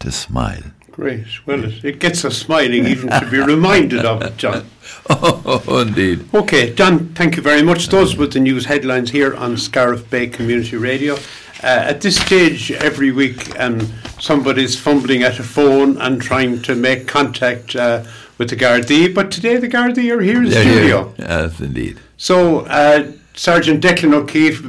to 0.00 0.10
smile. 0.12 0.62
Great. 0.90 1.44
Well, 1.44 1.64
it, 1.64 1.84
it 1.84 1.98
gets 1.98 2.24
us 2.24 2.36
smiling 2.36 2.86
even 2.86 3.08
to 3.10 3.28
be 3.28 3.40
reminded 3.40 4.04
of 4.04 4.22
it, 4.22 4.36
John. 4.36 4.66
Oh, 5.10 5.84
indeed. 5.86 6.26
Okay, 6.32 6.72
John, 6.72 7.08
thank 7.14 7.36
you 7.36 7.42
very 7.42 7.62
much. 7.62 7.88
Those 7.88 8.16
were 8.16 8.26
the 8.26 8.40
news 8.40 8.64
headlines 8.64 9.10
here 9.10 9.34
on 9.34 9.56
Scariff 9.58 10.08
Bay 10.08 10.28
Community 10.28 10.76
Radio. 10.76 11.14
Uh, 11.62 11.90
at 11.90 12.00
this 12.00 12.16
stage, 12.16 12.70
every 12.70 13.10
week, 13.10 13.58
um, 13.58 13.80
somebody's 14.18 14.78
fumbling 14.78 15.22
at 15.22 15.38
a 15.38 15.42
phone 15.42 15.98
and 15.98 16.22
trying 16.22 16.62
to 16.62 16.74
make 16.74 17.06
contact 17.06 17.74
uh, 17.76 18.04
with 18.38 18.50
the 18.50 18.56
Gardaí, 18.56 19.14
but 19.14 19.30
today 19.30 19.56
the 19.56 19.68
Gardaí 19.68 20.14
are 20.14 20.20
here 20.20 20.42
in 20.42 20.50
They're 20.50 20.62
studio. 20.62 21.14
Yes, 21.18 21.60
indeed. 21.60 21.98
So, 22.16 22.60
uh, 22.66 23.12
Sergeant 23.34 23.82
Declan 23.82 24.14
O'Keefe, 24.14 24.62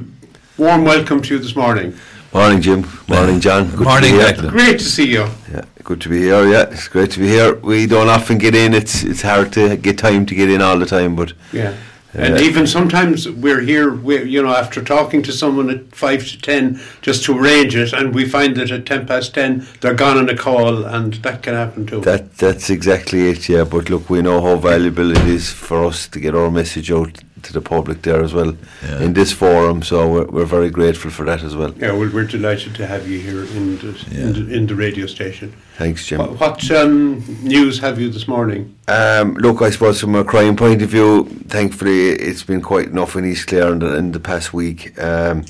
warm 0.57 0.83
welcome 0.83 1.21
to 1.21 1.35
you 1.35 1.39
this 1.39 1.55
morning. 1.55 1.97
Morning, 2.35 2.61
Jim. 2.61 2.85
Morning, 3.07 3.39
John. 3.39 3.69
Good 3.71 3.79
Morning, 3.87 4.11
to 4.11 4.17
be 4.17 4.23
here. 4.23 4.33
Declan. 4.33 4.51
Great 4.51 4.79
to 4.79 4.83
see 4.83 5.07
you. 5.07 5.25
Yeah, 5.49 5.63
good 5.85 6.01
to 6.01 6.09
be 6.09 6.17
here. 6.19 6.45
Yeah, 6.45 6.63
it's 6.63 6.89
great 6.89 7.11
to 7.11 7.19
be 7.19 7.29
here. 7.29 7.55
We 7.55 7.87
don't 7.87 8.09
often 8.09 8.37
get 8.37 8.53
in. 8.53 8.73
It's 8.73 9.03
it's 9.05 9.21
hard 9.21 9.53
to 9.53 9.77
get 9.77 9.97
time 9.97 10.25
to 10.25 10.35
get 10.35 10.49
in 10.49 10.61
all 10.61 10.77
the 10.77 10.85
time, 10.85 11.15
but 11.15 11.31
Yeah. 11.53 11.73
And 12.13 12.33
Uh, 12.33 12.41
even 12.49 12.67
sometimes 12.67 13.29
we're 13.29 13.61
here, 13.61 13.89
we 13.93 14.23
you 14.23 14.41
know, 14.43 14.53
after 14.53 14.81
talking 14.81 15.21
to 15.23 15.31
someone 15.31 15.69
at 15.69 15.95
five 15.95 16.25
to 16.31 16.41
ten 16.41 16.81
just 17.01 17.23
to 17.25 17.37
arrange 17.39 17.73
it, 17.83 17.93
and 17.93 18.13
we 18.13 18.25
find 18.25 18.55
that 18.57 18.69
at 18.71 18.85
ten 18.85 19.05
past 19.05 19.33
ten 19.33 19.65
they're 19.79 19.93
gone 20.05 20.17
on 20.17 20.27
a 20.29 20.35
call, 20.35 20.83
and 20.83 21.13
that 21.25 21.41
can 21.41 21.53
happen 21.53 21.85
too. 21.85 22.01
That 22.01 22.37
that's 22.37 22.69
exactly 22.69 23.29
it, 23.29 23.47
yeah. 23.47 23.63
But 23.63 23.89
look, 23.89 24.09
we 24.09 24.21
know 24.21 24.41
how 24.41 24.55
valuable 24.57 25.09
it 25.11 25.25
is 25.37 25.51
for 25.51 25.85
us 25.85 26.07
to 26.09 26.19
get 26.19 26.35
our 26.35 26.51
message 26.51 26.91
out 26.91 27.15
to 27.45 27.53
the 27.53 27.61
public 27.61 28.01
there 28.01 28.21
as 28.23 28.33
well 28.33 28.53
Yeah. 28.83 29.01
in 29.01 29.13
this 29.13 29.31
forum. 29.31 29.81
So 29.83 30.07
we're, 30.09 30.25
we're 30.25 30.45
very 30.45 30.69
grateful 30.69 31.11
for 31.11 31.25
that 31.25 31.43
as 31.43 31.55
well. 31.55 31.73
yeah, 31.77 31.91
well, 31.91 32.09
we're 32.13 32.25
delighted 32.25 32.75
to 32.75 32.87
have 32.87 33.07
you 33.07 33.19
here 33.19 33.43
in 33.43 33.77
the, 33.77 33.89
in, 34.11 34.33
the, 34.33 34.53
in 34.55 34.67
the 34.67 34.75
radio 34.75 35.05
station. 35.05 35.53
Thanks, 35.77 36.05
Jim. 36.07 36.19
What, 36.19 36.39
what 36.39 36.71
um, 36.71 37.23
news 37.43 37.79
have 37.79 37.99
you 37.99 38.09
this 38.09 38.27
morning? 38.27 38.75
Um, 38.87 39.35
look, 39.35 39.61
I 39.61 39.69
suppose 39.69 40.01
from 40.01 40.15
a 40.15 40.23
crime 40.23 40.55
point 40.55 40.81
of 40.81 40.89
view, 40.89 41.25
thankfully 41.47 42.09
it's 42.09 42.43
been 42.43 42.61
quite 42.61 42.87
enough 42.87 43.15
in 43.15 43.25
East 43.25 43.47
Clare 43.47 43.71
in 43.71 43.79
the, 43.79 43.95
in 43.95 44.11
the 44.11 44.19
past 44.19 44.53
week. 44.53 44.99
Um, 45.01 45.45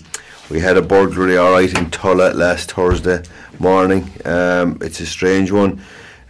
we 0.50 0.60
had 0.60 0.78
a 0.78 0.82
burglary, 0.82 1.38
all 1.38 1.52
right, 1.54 1.76
in 1.76 1.90
Tulla 1.90 2.34
last 2.34 2.72
Thursday 2.74 3.24
morning. 3.60 4.12
Um, 4.26 4.78
it's 4.82 5.00
a 5.00 5.06
strange 5.06 5.52
one. 5.52 5.82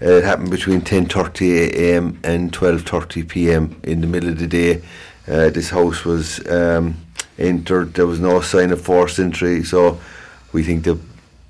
Uh, 0.02 0.10
it 0.20 0.24
happened 0.26 0.52
between 0.52 0.82
10:30 0.82 1.72
a.m. 1.74 2.20
and 2.24 2.52
12:30 2.52 3.28
p.m. 3.28 3.80
in 3.84 4.02
the 4.02 4.08
middle 4.08 4.30
of 4.30 4.40
the 4.40 4.48
day. 4.48 4.82
Uh, 5.28 5.50
this 5.50 5.72
house 5.72 6.06
was 6.06 6.46
um, 6.48 6.96
entered. 7.38 7.94
There 7.94 8.06
was 8.06 8.20
no 8.20 8.42
sign 8.42 8.72
of 8.72 8.82
forced 8.82 9.20
entry, 9.20 9.64
so 9.64 10.00
we 10.54 10.64
think 10.64 10.84
the 10.84 11.00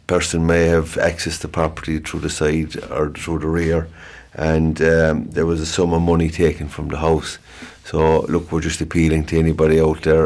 person 0.07 0.45
may 0.45 0.65
have 0.65 0.95
accessed 0.95 1.41
the 1.41 1.47
property 1.47 1.99
through 1.99 2.21
the 2.21 2.29
side 2.29 2.77
or 2.91 3.09
through 3.09 3.39
the 3.39 3.47
rear, 3.47 3.87
and 4.33 4.81
um, 4.81 5.25
there 5.29 5.45
was 5.45 5.59
a 5.59 5.65
sum 5.65 5.93
of 5.93 6.01
money 6.01 6.29
taken 6.29 6.67
from 6.69 6.87
the 6.87 6.97
house. 6.97 7.37
So 7.83 8.21
look, 8.21 8.51
we're 8.51 8.61
just 8.61 8.81
appealing 8.81 9.25
to 9.25 9.39
anybody 9.39 9.79
out 9.79 10.01
there 10.03 10.25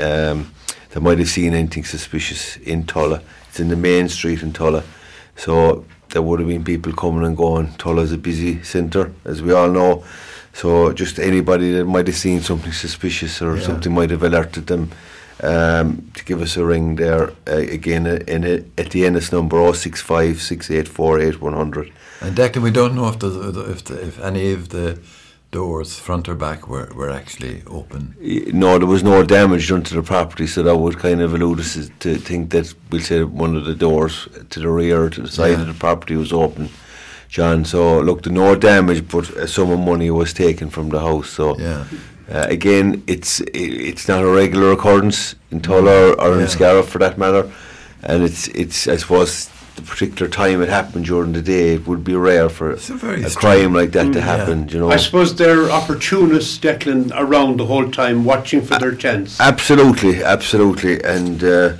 um, 0.00 0.52
that 0.90 1.00
might 1.00 1.18
have 1.18 1.28
seen 1.28 1.54
anything 1.54 1.84
suspicious 1.84 2.56
in 2.58 2.84
Tulla. 2.84 3.22
It's 3.48 3.60
in 3.60 3.68
the 3.68 3.76
main 3.76 4.08
street 4.08 4.42
in 4.42 4.52
Tulla, 4.52 4.84
so 5.36 5.84
there 6.10 6.22
would 6.22 6.40
have 6.40 6.48
been 6.48 6.64
people 6.64 6.92
coming 6.92 7.24
and 7.24 7.36
going. 7.36 7.72
Tulla's 7.78 8.12
a 8.12 8.18
busy 8.18 8.62
centre, 8.62 9.12
as 9.24 9.42
we 9.42 9.52
all 9.52 9.70
know. 9.70 10.04
So 10.52 10.92
just 10.92 11.18
anybody 11.18 11.72
that 11.72 11.84
might 11.84 12.06
have 12.06 12.16
seen 12.16 12.40
something 12.42 12.72
suspicious 12.72 13.40
or 13.42 13.56
Yeah. 13.56 13.62
something 13.66 13.92
might 13.94 14.10
have 14.10 14.22
alerted 14.22 14.66
them 14.66 14.90
um, 15.42 16.10
to 16.14 16.24
give 16.24 16.42
us 16.42 16.56
a 16.56 16.64
ring 16.64 16.96
there 16.96 17.30
uh, 17.48 17.56
again 17.56 18.06
uh, 18.06 18.18
in 18.28 18.44
a, 18.44 18.64
at 18.76 18.90
the 18.90 19.06
Ennis 19.06 19.32
number 19.32 19.56
065 19.72 20.42
6848 20.42 21.40
100. 21.40 21.92
And 22.20 22.36
Declan, 22.36 22.62
we 22.62 22.70
don't 22.70 22.94
know 22.94 23.08
if 23.08 23.18
the, 23.18 23.70
if 23.70 23.84
the, 23.84 24.06
if 24.06 24.20
any 24.20 24.52
of 24.52 24.68
the 24.68 24.98
doors, 25.50 25.98
front 25.98 26.28
or 26.28 26.34
back, 26.34 26.68
were, 26.68 26.92
were 26.94 27.10
actually 27.10 27.62
open. 27.66 28.14
No, 28.52 28.78
there 28.78 28.86
was 28.86 29.02
no 29.02 29.22
damage 29.24 29.68
done 29.68 29.82
to 29.84 29.94
the 29.94 30.02
property, 30.02 30.46
so 30.46 30.62
that 30.62 30.76
would 30.76 30.98
kind 30.98 31.20
of 31.22 31.32
allude 31.34 31.58
us 31.60 31.90
to 32.00 32.16
think 32.16 32.50
that 32.50 32.72
we'll 32.90 33.00
say 33.00 33.24
one 33.24 33.56
of 33.56 33.64
the 33.64 33.74
doors 33.74 34.28
to 34.50 34.60
the 34.60 34.68
rear 34.68 35.08
to 35.10 35.22
the 35.22 35.28
side 35.28 35.52
Yeah. 35.52 35.62
of 35.62 35.66
the 35.68 35.74
property 35.74 36.14
was 36.16 36.32
open, 36.32 36.68
John. 37.30 37.64
So 37.64 38.00
look, 38.00 38.22
the 38.22 38.30
no 38.30 38.54
damage, 38.56 39.08
but 39.08 39.30
a 39.30 39.46
sum 39.46 39.70
of 39.70 39.78
money 39.80 40.10
was 40.10 40.32
taken 40.32 40.68
from 40.68 40.88
the 40.90 40.98
house. 41.00 41.30
So 41.30 41.56
Yeah. 41.58 41.84
uh, 42.32 42.46
again, 42.48 43.02
it's 43.06 43.40
i- 43.40 43.46
it's 43.90 44.08
not 44.08 44.22
a 44.22 44.26
regular 44.28 44.72
occurrence 44.72 45.36
in 45.52 45.60
Tulla 45.60 46.08
or, 46.10 46.20
or 46.20 46.36
Yeah. 46.36 46.42
in 46.42 46.48
Scariff 46.48 46.88
for 46.88 46.98
that 46.98 47.16
matter, 47.18 47.44
and 48.02 48.24
it's 48.24 48.48
it's 48.48 48.88
I 48.88 48.96
suppose 48.96 49.48
the 49.76 49.82
particular 49.82 50.28
time 50.28 50.60
it 50.60 50.68
happened 50.68 51.04
during 51.06 51.32
the 51.32 51.40
day, 51.40 51.74
it 51.74 51.86
would 51.86 52.02
be 52.02 52.14
rare 52.16 52.48
for 52.48 52.72
It's 52.72 52.90
a 52.90 52.94
a 52.94 53.30
crime 53.30 53.72
like 53.72 53.92
that 53.92 54.06
Mm, 54.06 54.12
to 54.14 54.18
yeah. 54.18 54.36
happen. 54.36 54.68
You 54.68 54.80
know, 54.80 54.90
I 54.90 54.96
suppose 54.96 55.36
they're 55.36 55.70
opportunists, 55.70 56.58
Declan, 56.58 57.12
around 57.14 57.58
the 57.58 57.66
whole 57.66 57.88
time, 57.90 58.24
watching 58.24 58.62
for 58.62 58.76
their 58.80 58.94
chance. 59.04 59.38
Absolutely, 59.40 60.24
absolutely, 60.24 60.94
and 61.04 61.42
uh, 61.44 61.70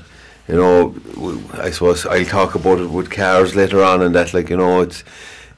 you 0.48 0.56
know, 0.60 0.94
w- 1.16 1.40
I 1.66 1.70
suppose 1.70 2.06
I'll 2.06 2.24
talk 2.24 2.54
about 2.54 2.78
it 2.78 2.90
with 2.90 3.10
cars 3.10 3.54
later 3.56 3.82
on, 3.82 4.00
and 4.02 4.14
that, 4.14 4.32
like 4.32 4.48
you 4.50 4.56
know, 4.56 4.80
it's 4.86 5.02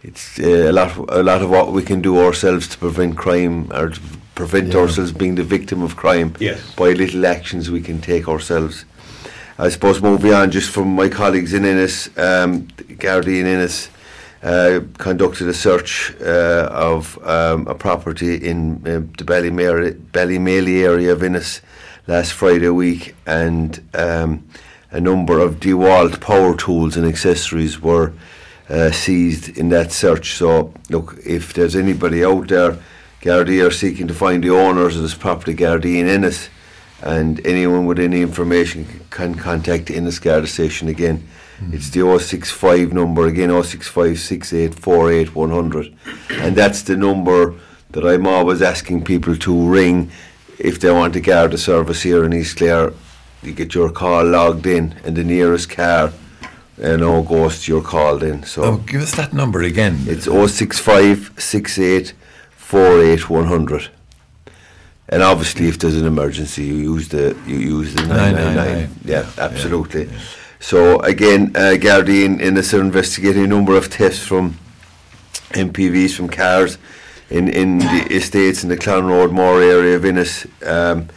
it's 0.02 0.38
uh, 0.38 0.68
a 0.70 0.72
lot, 0.72 0.96
a 1.08 1.22
lot 1.22 1.42
of 1.42 1.50
what 1.50 1.72
we 1.72 1.82
can 1.82 2.00
do 2.00 2.18
ourselves 2.18 2.66
to 2.68 2.78
prevent 2.78 3.16
crime 3.16 3.70
or 3.72 3.90
to 3.90 4.00
prevent 4.34 4.72
Yeah. 4.72 4.80
ourselves 4.80 5.12
being 5.12 5.36
the 5.36 5.42
victim 5.44 5.82
of 5.82 5.96
crime 5.96 6.34
Yes. 6.40 6.58
by 6.74 6.92
little 6.92 7.26
actions 7.26 7.70
we 7.70 7.80
can 7.80 8.00
take 8.00 8.28
ourselves. 8.28 8.84
I 9.58 9.68
suppose 9.68 10.00
moving 10.02 10.32
on, 10.32 10.50
just 10.50 10.70
from 10.70 10.88
my 10.94 11.08
colleagues 11.08 11.52
in 11.52 11.64
Ennis, 11.64 12.08
um, 12.16 12.66
Gardaí 12.98 13.40
in 13.40 13.46
Ennis 13.46 13.88
uh, 14.42 14.80
conducted 14.98 15.46
a 15.48 15.54
search 15.54 16.12
uh, 16.20 16.68
of 16.72 17.16
um, 17.24 17.68
a 17.68 17.74
property 17.74 18.34
in 18.34 18.82
uh, 18.84 19.00
the 19.18 19.24
Ballymaley 19.24 20.82
area 20.82 21.12
of 21.12 21.22
Ennis 21.22 21.60
last 22.08 22.32
Friday 22.32 22.70
week, 22.70 23.14
and 23.26 23.80
um, 23.94 24.42
a 24.90 25.00
number 25.00 25.38
of 25.38 25.60
DeWalt 25.60 26.20
power 26.20 26.56
tools 26.56 26.96
and 26.96 27.06
accessories 27.06 27.80
were 27.80 28.12
uh, 28.72 28.90
seized 28.90 29.56
in 29.58 29.68
that 29.68 29.92
search. 29.92 30.32
So, 30.32 30.72
look, 30.88 31.18
if 31.24 31.52
there's 31.52 31.76
anybody 31.76 32.24
out 32.24 32.48
there, 32.48 32.78
Gardaí 33.20 33.64
are 33.64 33.70
seeking 33.70 34.08
to 34.08 34.14
find 34.14 34.42
the 34.42 34.50
owners 34.50 34.96
of 34.96 35.02
this 35.02 35.14
property, 35.14 35.54
Gardaí 35.54 36.00
in 36.00 36.08
Ennis, 36.08 36.48
and 37.02 37.44
anyone 37.46 37.84
with 37.86 37.98
any 37.98 38.22
information 38.22 39.04
can 39.10 39.34
contact 39.34 39.86
the 39.86 39.96
Ennis 39.96 40.18
Garda 40.18 40.46
station 40.46 40.88
again. 40.88 41.28
It's 41.70 41.90
the 41.90 42.00
065 42.00 42.92
number 42.92 43.26
again, 43.26 43.50
065 43.50 44.18
6848 44.18 45.34
100. 45.34 45.94
And 46.30 46.56
that's 46.56 46.82
the 46.82 46.96
number 46.96 47.54
that 47.90 48.04
I'm 48.04 48.26
always 48.26 48.62
asking 48.62 49.04
people 49.04 49.36
to 49.36 49.68
ring 49.68 50.10
if 50.58 50.80
they 50.80 50.90
want 50.90 51.14
a 51.14 51.20
Garda 51.20 51.58
service 51.58 52.02
here 52.02 52.24
in 52.24 52.32
East 52.32 52.56
Clare. 52.56 52.92
You 53.42 53.52
get 53.52 53.74
your 53.74 53.90
call 53.90 54.24
logged 54.24 54.66
in, 54.66 54.94
and 55.04 55.14
the 55.14 55.24
nearest 55.24 55.70
car 55.70 56.12
you 56.78 56.96
know, 56.96 57.22
goes 57.22 57.62
to 57.64 57.72
your 57.72 57.82
call 57.82 58.18
then. 58.18 58.42
So 58.44 58.62
Oh, 58.64 58.76
give 58.78 59.02
us 59.02 59.14
that 59.16 59.32
number 59.32 59.62
again. 59.62 59.98
it's 60.06 60.24
065 60.26 61.32
68 61.38 62.14
48 62.56 63.28
100. 63.30 63.88
And 65.08 65.22
obviously, 65.22 65.68
if 65.68 65.78
there's 65.78 65.96
an 65.96 66.06
emergency, 66.06 66.64
you 66.64 66.74
use 66.94 67.08
the 67.08 67.36
you 67.46 67.56
use 67.58 67.94
the 67.94 68.02
999. 68.06 68.54
999, 68.56 68.98
Yeah, 69.04 69.22
yeah, 69.36 69.44
absolutely. 69.44 70.04
yeah, 70.06 70.12
yeah. 70.12 70.18
So 70.60 71.00
again, 71.00 71.52
uh, 71.54 71.76
Guardian 71.76 72.40
in 72.40 72.56
are 72.56 72.80
investigating 72.80 73.44
a 73.44 73.46
number 73.48 73.76
of 73.76 73.86
thefts 73.86 74.20
from 74.24 74.56
MPVs 75.50 76.14
from 76.16 76.28
cars 76.28 76.78
in 77.28 77.48
in 77.48 77.78
the 77.78 78.06
estates 78.10 78.62
in 78.62 78.68
the 78.70 78.76
Clonroadmore 78.76 79.60
area 79.62 79.96
of 79.96 80.04
Ennis. 80.04 80.46
Um, 80.64 81.08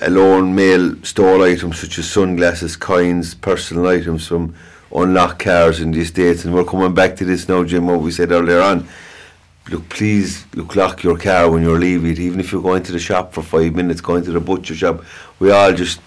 alone 0.00 0.54
male 0.54 0.94
stole 1.02 1.42
items 1.42 1.78
such 1.80 1.98
as 1.98 2.10
sunglasses, 2.10 2.76
coins, 2.76 3.34
personal 3.34 3.86
items 3.86 4.26
from 4.26 4.54
unlocked 4.94 5.40
cars 5.40 5.80
in 5.80 5.90
the 5.90 6.00
estates. 6.00 6.44
And 6.44 6.54
we're 6.54 6.64
coming 6.64 6.94
back 6.94 7.16
to 7.16 7.24
this 7.24 7.48
now, 7.48 7.64
Jim, 7.64 7.86
what 7.86 8.00
we 8.00 8.10
said 8.10 8.30
earlier 8.30 8.60
on. 8.60 8.86
Look, 9.70 9.88
please, 9.88 10.44
look, 10.54 10.76
lock 10.76 11.02
your 11.02 11.16
car 11.16 11.50
when 11.50 11.62
you're 11.62 11.78
leaving 11.78 12.10
it. 12.10 12.18
Even 12.18 12.38
if 12.40 12.52
you're 12.52 12.62
going 12.62 12.82
to 12.82 12.92
the 12.92 12.98
shop 12.98 13.32
for 13.32 13.42
five 13.42 13.74
minutes, 13.74 14.00
going 14.00 14.24
to 14.24 14.32
the 14.32 14.40
butcher 14.40 14.74
shop, 14.74 15.02
we 15.38 15.50
all 15.50 15.72
just 15.72 16.00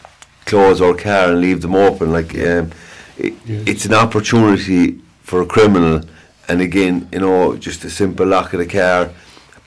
close 0.46 0.80
our 0.80 0.94
car 0.94 1.32
and 1.32 1.42
leave 1.42 1.62
them 1.62 1.76
open. 1.76 2.12
Like, 2.12 2.36
um, 2.36 2.72
it, 3.18 3.34
it's 3.48 3.86
an 3.86 3.94
opportunity 3.94 5.02
for 5.24 5.42
a 5.42 5.46
criminal. 5.46 6.02
And 6.48 6.62
again, 6.62 7.10
you 7.12 7.20
know, 7.20 7.58
just 7.58 7.84
a 7.84 7.90
simple 7.90 8.26
lock 8.26 8.54
of 8.54 8.60
the 8.60 8.68
car, 8.68 9.12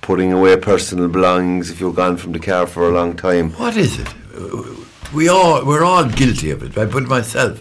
putting 0.01 0.33
away 0.33 0.57
personal 0.57 1.09
belongings 1.09 1.71
if 1.71 1.81
you're 1.81 1.93
gone 1.93 2.17
from 2.17 2.33
the 2.33 2.39
car 2.39 2.67
for 2.67 2.89
a 2.89 2.93
long 2.93 3.17
time. 3.17 3.51
What 3.53 3.77
is 3.77 3.99
it? 3.99 4.09
We 5.13 5.29
all 5.29 5.67
we're 5.67 5.85
all 5.85 6.05
guilty 6.09 6.53
of 6.53 6.63
it. 6.63 6.79
I 6.79 6.87
put 6.87 7.09
myself 7.09 7.61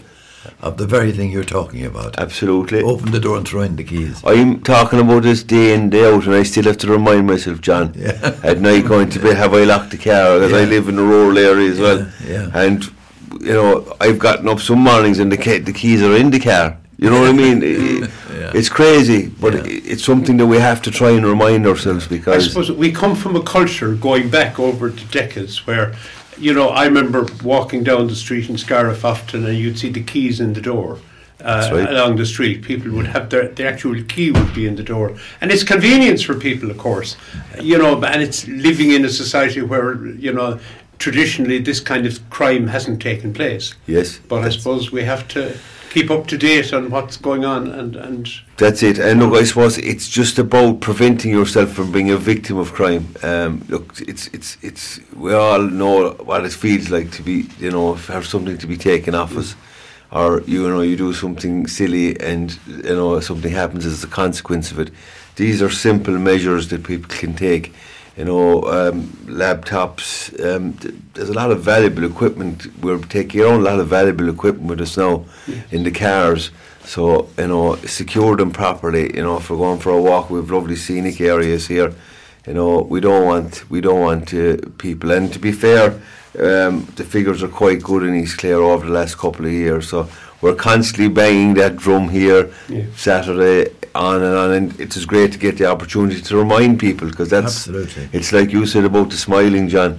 of 0.62 0.76
the 0.76 0.86
very 0.86 1.12
thing 1.12 1.30
you're 1.30 1.44
talking 1.44 1.84
about. 1.84 2.18
Absolutely. 2.18 2.82
Open 2.82 3.10
the 3.12 3.20
door 3.20 3.36
and 3.36 3.46
throw 3.46 3.62
in 3.62 3.76
the 3.76 3.84
keys. 3.84 4.22
I'm 4.24 4.60
talking 4.62 4.98
about 5.00 5.22
this 5.22 5.42
day 5.42 5.74
in 5.74 5.90
day 5.90 6.04
out, 6.12 6.24
and 6.26 6.34
I 6.34 6.42
still 6.44 6.64
have 6.64 6.78
to 6.78 6.86
remind 6.88 7.26
myself, 7.26 7.60
John, 7.60 7.92
Yeah. 7.96 8.34
at 8.42 8.60
night 8.60 8.86
going 8.86 9.10
to 9.10 9.18
bed, 9.18 9.36
have 9.36 9.54
I 9.54 9.64
locked 9.64 9.90
the 9.90 9.98
car? 9.98 10.38
Because 10.38 10.52
I 10.52 10.64
live 10.64 10.88
in 10.88 10.98
a 10.98 11.02
rural 11.02 11.36
area 11.38 11.70
as 11.70 11.78
well, 11.78 12.06
Yeah, 12.26 12.48
yeah. 12.52 12.58
and 12.62 12.84
you 13.40 13.52
know 13.52 13.96
I've 14.00 14.18
gotten 14.18 14.48
up 14.48 14.60
some 14.60 14.80
mornings 14.80 15.18
and 15.18 15.30
the 15.30 15.36
ca- 15.36 15.60
the 15.60 15.72
keys 15.72 16.02
are 16.02 16.16
in 16.16 16.30
the 16.30 16.40
car. 16.40 16.76
You 16.98 17.08
know 17.10 17.20
what 17.20 17.30
I 17.30 17.32
mean? 17.32 17.62
I- 17.64 18.08
Yeah. 18.40 18.52
It's 18.54 18.68
crazy, 18.70 19.20
but 19.40 19.52
Yeah. 19.54 19.60
i 19.64 19.80
it's 19.92 20.04
something 20.04 20.36
that 20.38 20.46
we 20.46 20.58
have 20.58 20.80
to 20.82 20.90
try 20.90 21.10
and 21.10 21.24
remind 21.26 21.66
ourselves 21.66 22.06
because. 22.06 22.34
I 22.34 22.36
because 22.38 22.48
suppose 22.52 22.72
we 22.84 22.90
come 23.02 23.14
from 23.14 23.36
a 23.36 23.42
culture 23.42 23.92
going 23.94 24.28
back 24.30 24.58
over 24.58 24.88
the 24.88 25.04
decades 25.20 25.66
where, 25.66 25.92
you 26.40 26.54
know, 26.54 26.68
I 26.70 26.86
remember 26.86 27.26
walking 27.44 27.84
down 27.84 28.06
the 28.08 28.16
street 28.16 28.48
in 28.48 28.56
Scariff 28.58 29.04
often 29.04 29.46
and 29.46 29.56
you'd 29.58 29.78
see 29.78 29.90
the 29.90 30.02
keys 30.02 30.40
in 30.40 30.52
the 30.54 30.60
door. 30.60 30.98
Uh, 31.42 31.86
Along 31.88 32.16
the 32.16 32.26
street, 32.26 32.60
people 32.62 32.90
would 32.92 33.06
have 33.06 33.30
their 33.30 33.48
the 33.48 33.64
actual 33.66 34.02
key 34.04 34.30
would 34.30 34.52
be 34.52 34.66
in 34.66 34.76
the 34.76 34.82
door, 34.82 35.16
and 35.40 35.50
it's 35.50 35.64
convenience 35.64 36.20
for 36.20 36.34
people, 36.34 36.70
of 36.70 36.76
course, 36.76 37.16
you 37.58 37.78
know. 37.78 37.94
And 38.04 38.20
it's 38.22 38.46
living 38.46 38.90
in 38.90 39.06
a 39.06 39.08
society 39.08 39.62
where 39.62 39.94
you 40.26 40.34
know 40.34 40.58
traditionally 40.98 41.58
this 41.58 41.80
kind 41.80 42.04
of 42.04 42.20
crime 42.28 42.66
hasn't 42.66 43.00
taken 43.00 43.32
place. 43.32 43.74
yes, 43.86 44.18
But 44.28 44.44
I 44.44 44.50
suppose 44.50 44.92
we 44.92 45.02
have 45.04 45.26
to 45.28 45.56
keep 45.90 46.10
up 46.10 46.26
to 46.28 46.38
date 46.38 46.72
on 46.72 46.88
what's 46.88 47.16
going 47.16 47.44
on 47.44 47.68
and 47.68 47.96
and 47.96 48.30
That's 48.56 48.82
it. 48.82 48.98
And 48.98 49.20
look, 49.20 49.34
I 49.34 49.44
suppose 49.44 49.76
it's 49.78 50.08
just 50.08 50.38
about 50.38 50.80
preventing 50.80 51.32
yourself 51.32 51.72
from 51.72 51.92
being 51.92 52.10
a 52.10 52.16
victim 52.16 52.56
of 52.58 52.72
crime. 52.72 53.06
Um, 53.22 53.62
look, 53.68 54.00
it's 54.00 54.28
it's 54.28 54.56
it's. 54.62 55.00
We 55.14 55.34
all 55.34 55.62
know 55.62 56.12
what 56.12 56.44
it 56.44 56.52
feels 56.52 56.90
like 56.90 57.10
to 57.12 57.22
be, 57.22 57.46
you 57.58 57.70
know, 57.70 57.94
have 57.94 58.26
something 58.26 58.56
to 58.58 58.66
be 58.66 58.76
taken 58.76 59.14
off 59.14 59.36
us, 59.36 59.54
or 60.10 60.42
you 60.46 60.68
know, 60.68 60.80
you 60.80 60.96
do 60.96 61.12
something 61.12 61.66
silly 61.66 62.18
and 62.20 62.58
you 62.66 62.94
know 62.94 63.20
something 63.20 63.52
happens 63.52 63.84
as 63.84 64.04
a 64.04 64.08
consequence 64.08 64.70
of 64.70 64.78
it. 64.78 64.90
These 65.36 65.62
are 65.62 65.70
simple 65.70 66.18
measures 66.18 66.68
that 66.68 66.84
people 66.84 67.08
can 67.08 67.34
take. 67.34 67.72
You 68.20 68.26
know, 68.26 68.64
um, 68.64 69.04
laptops. 69.24 70.28
Um, 70.44 70.74
th- 70.74 70.94
there's 71.14 71.30
a 71.30 71.32
lot 71.32 71.50
of 71.50 71.62
valuable 71.62 72.04
equipment. 72.04 72.66
We're 72.82 72.98
taking 72.98 73.40
on 73.40 73.60
a 73.60 73.62
lot 73.62 73.80
of 73.80 73.88
valuable 73.88 74.28
equipment 74.28 74.68
with 74.68 74.82
us 74.82 74.98
now 74.98 75.24
in 75.70 75.84
the 75.84 75.90
cars. 75.90 76.50
So, 76.84 77.30
you 77.38 77.46
know, 77.46 77.76
secure 77.76 78.36
them 78.36 78.50
properly. 78.50 79.16
You 79.16 79.22
know, 79.22 79.38
if 79.38 79.48
we're 79.48 79.56
going 79.56 79.80
for 79.80 79.92
a 79.92 80.02
walk, 80.02 80.28
we've 80.28 80.50
lovely 80.50 80.76
scenic 80.76 81.18
areas 81.18 81.66
here. 81.68 81.94
You 82.46 82.52
know, 82.52 82.82
we 82.82 83.00
don't 83.00 83.24
want 83.24 83.70
we 83.70 83.80
don't 83.80 84.00
want 84.00 84.34
uh, 84.34 84.58
people. 84.76 85.12
And 85.12 85.32
to 85.32 85.38
be 85.38 85.52
fair, 85.52 85.92
um, 86.38 86.84
the 86.96 87.04
figures 87.04 87.42
are 87.42 87.48
quite 87.48 87.82
good 87.82 88.02
in 88.02 88.14
East 88.14 88.36
Clare 88.36 88.62
over 88.62 88.84
the 88.84 88.92
last 88.92 89.16
couple 89.16 89.46
of 89.46 89.52
years. 89.52 89.88
So 89.88 90.10
we're 90.40 90.54
constantly 90.54 91.08
banging 91.08 91.54
that 91.54 91.76
drum 91.76 92.08
here, 92.08 92.50
Yeah. 92.68 92.84
Saturday 92.96 93.70
on 93.94 94.22
and 94.22 94.36
on. 94.36 94.52
And 94.52 94.80
it 94.80 94.96
is 94.96 95.04
great 95.04 95.32
to 95.32 95.38
get 95.38 95.58
the 95.58 95.66
opportunity 95.66 96.20
to 96.20 96.36
remind 96.36 96.78
people 96.78 97.08
because 97.08 97.30
that's 97.30 97.68
Absolutely. 97.68 98.08
it's 98.12 98.32
like 98.32 98.52
you 98.52 98.66
said 98.66 98.84
about 98.84 99.10
the 99.10 99.16
smiling, 99.16 99.68
John. 99.68 99.98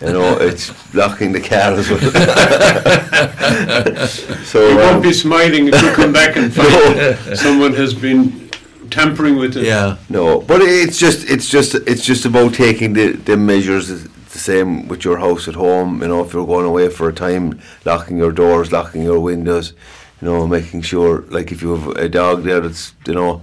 You 0.00 0.12
know, 0.12 0.36
it's 0.38 0.94
locking 0.94 1.32
the 1.32 1.40
car 1.40 1.72
as 1.72 1.90
well. 1.90 2.00
so 4.44 4.68
you 4.68 4.78
um, 4.78 4.78
won't 4.78 5.02
be 5.02 5.12
smiling 5.12 5.68
if 5.68 5.82
you 5.82 5.92
come 5.92 6.12
back 6.12 6.36
and 6.36 6.52
find 6.54 7.38
someone 7.38 7.74
has 7.74 7.94
been 7.94 8.48
tampering 8.90 9.36
with 9.36 9.56
it. 9.56 9.64
Yeah. 9.64 9.96
No, 10.08 10.40
but 10.40 10.60
it's 10.62 10.98
just 10.98 11.28
it's 11.28 11.48
just 11.48 11.74
it's 11.74 12.04
just 12.04 12.24
about 12.24 12.54
taking 12.54 12.92
the, 12.92 13.12
the 13.12 13.36
measures 13.36 14.06
the 14.32 14.38
same 14.38 14.88
with 14.88 15.04
your 15.04 15.18
house 15.18 15.48
at 15.48 15.54
home. 15.54 16.02
You 16.02 16.08
know, 16.08 16.24
if 16.24 16.32
you're 16.32 16.46
going 16.46 16.66
away 16.66 16.88
for 16.88 17.08
a 17.08 17.12
time, 17.12 17.60
locking 17.84 18.16
your 18.16 18.32
doors, 18.32 18.72
locking 18.72 19.02
your 19.02 19.20
windows. 19.20 19.74
You 20.20 20.28
know, 20.28 20.46
making 20.46 20.82
sure 20.82 21.22
like 21.30 21.50
if 21.50 21.62
you 21.62 21.74
have 21.74 21.96
a 21.96 22.08
dog 22.08 22.44
there 22.44 22.60
that's 22.60 22.94
you 23.06 23.14
know 23.14 23.42